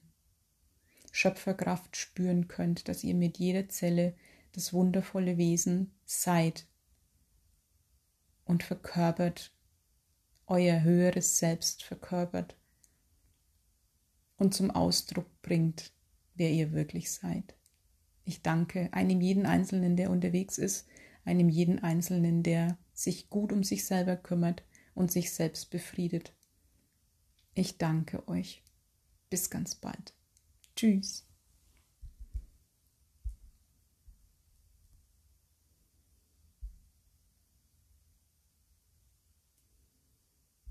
Schöpferkraft 1.12 1.98
spüren 1.98 2.48
könnt, 2.48 2.88
dass 2.88 3.04
ihr 3.04 3.14
mit 3.14 3.36
jeder 3.36 3.68
Zelle 3.68 4.14
das 4.52 4.72
wundervolle 4.72 5.36
Wesen 5.36 5.92
seid 6.06 6.66
und 8.46 8.62
verkörpert, 8.62 9.52
euer 10.46 10.82
höheres 10.82 11.38
Selbst 11.38 11.82
verkörpert 11.82 12.56
und 14.36 14.54
zum 14.54 14.70
Ausdruck 14.70 15.26
bringt, 15.42 15.92
wer 16.34 16.50
ihr 16.50 16.72
wirklich 16.72 17.10
seid. 17.10 17.54
Ich 18.24 18.42
danke 18.42 18.92
einem 18.92 19.20
jeden 19.20 19.46
Einzelnen, 19.46 19.96
der 19.96 20.10
unterwegs 20.10 20.58
ist, 20.58 20.86
einem 21.24 21.48
jeden 21.48 21.78
Einzelnen, 21.80 22.42
der 22.42 22.78
sich 22.92 23.30
gut 23.30 23.52
um 23.52 23.62
sich 23.62 23.84
selber 23.84 24.16
kümmert 24.16 24.64
und 24.94 25.12
sich 25.12 25.32
selbst 25.32 25.70
befriedet. 25.70 26.32
Ich 27.54 27.78
danke 27.78 28.26
euch. 28.28 28.62
Bis 29.30 29.50
ganz 29.50 29.74
bald. 29.74 30.14
Tschüss. 30.74 31.25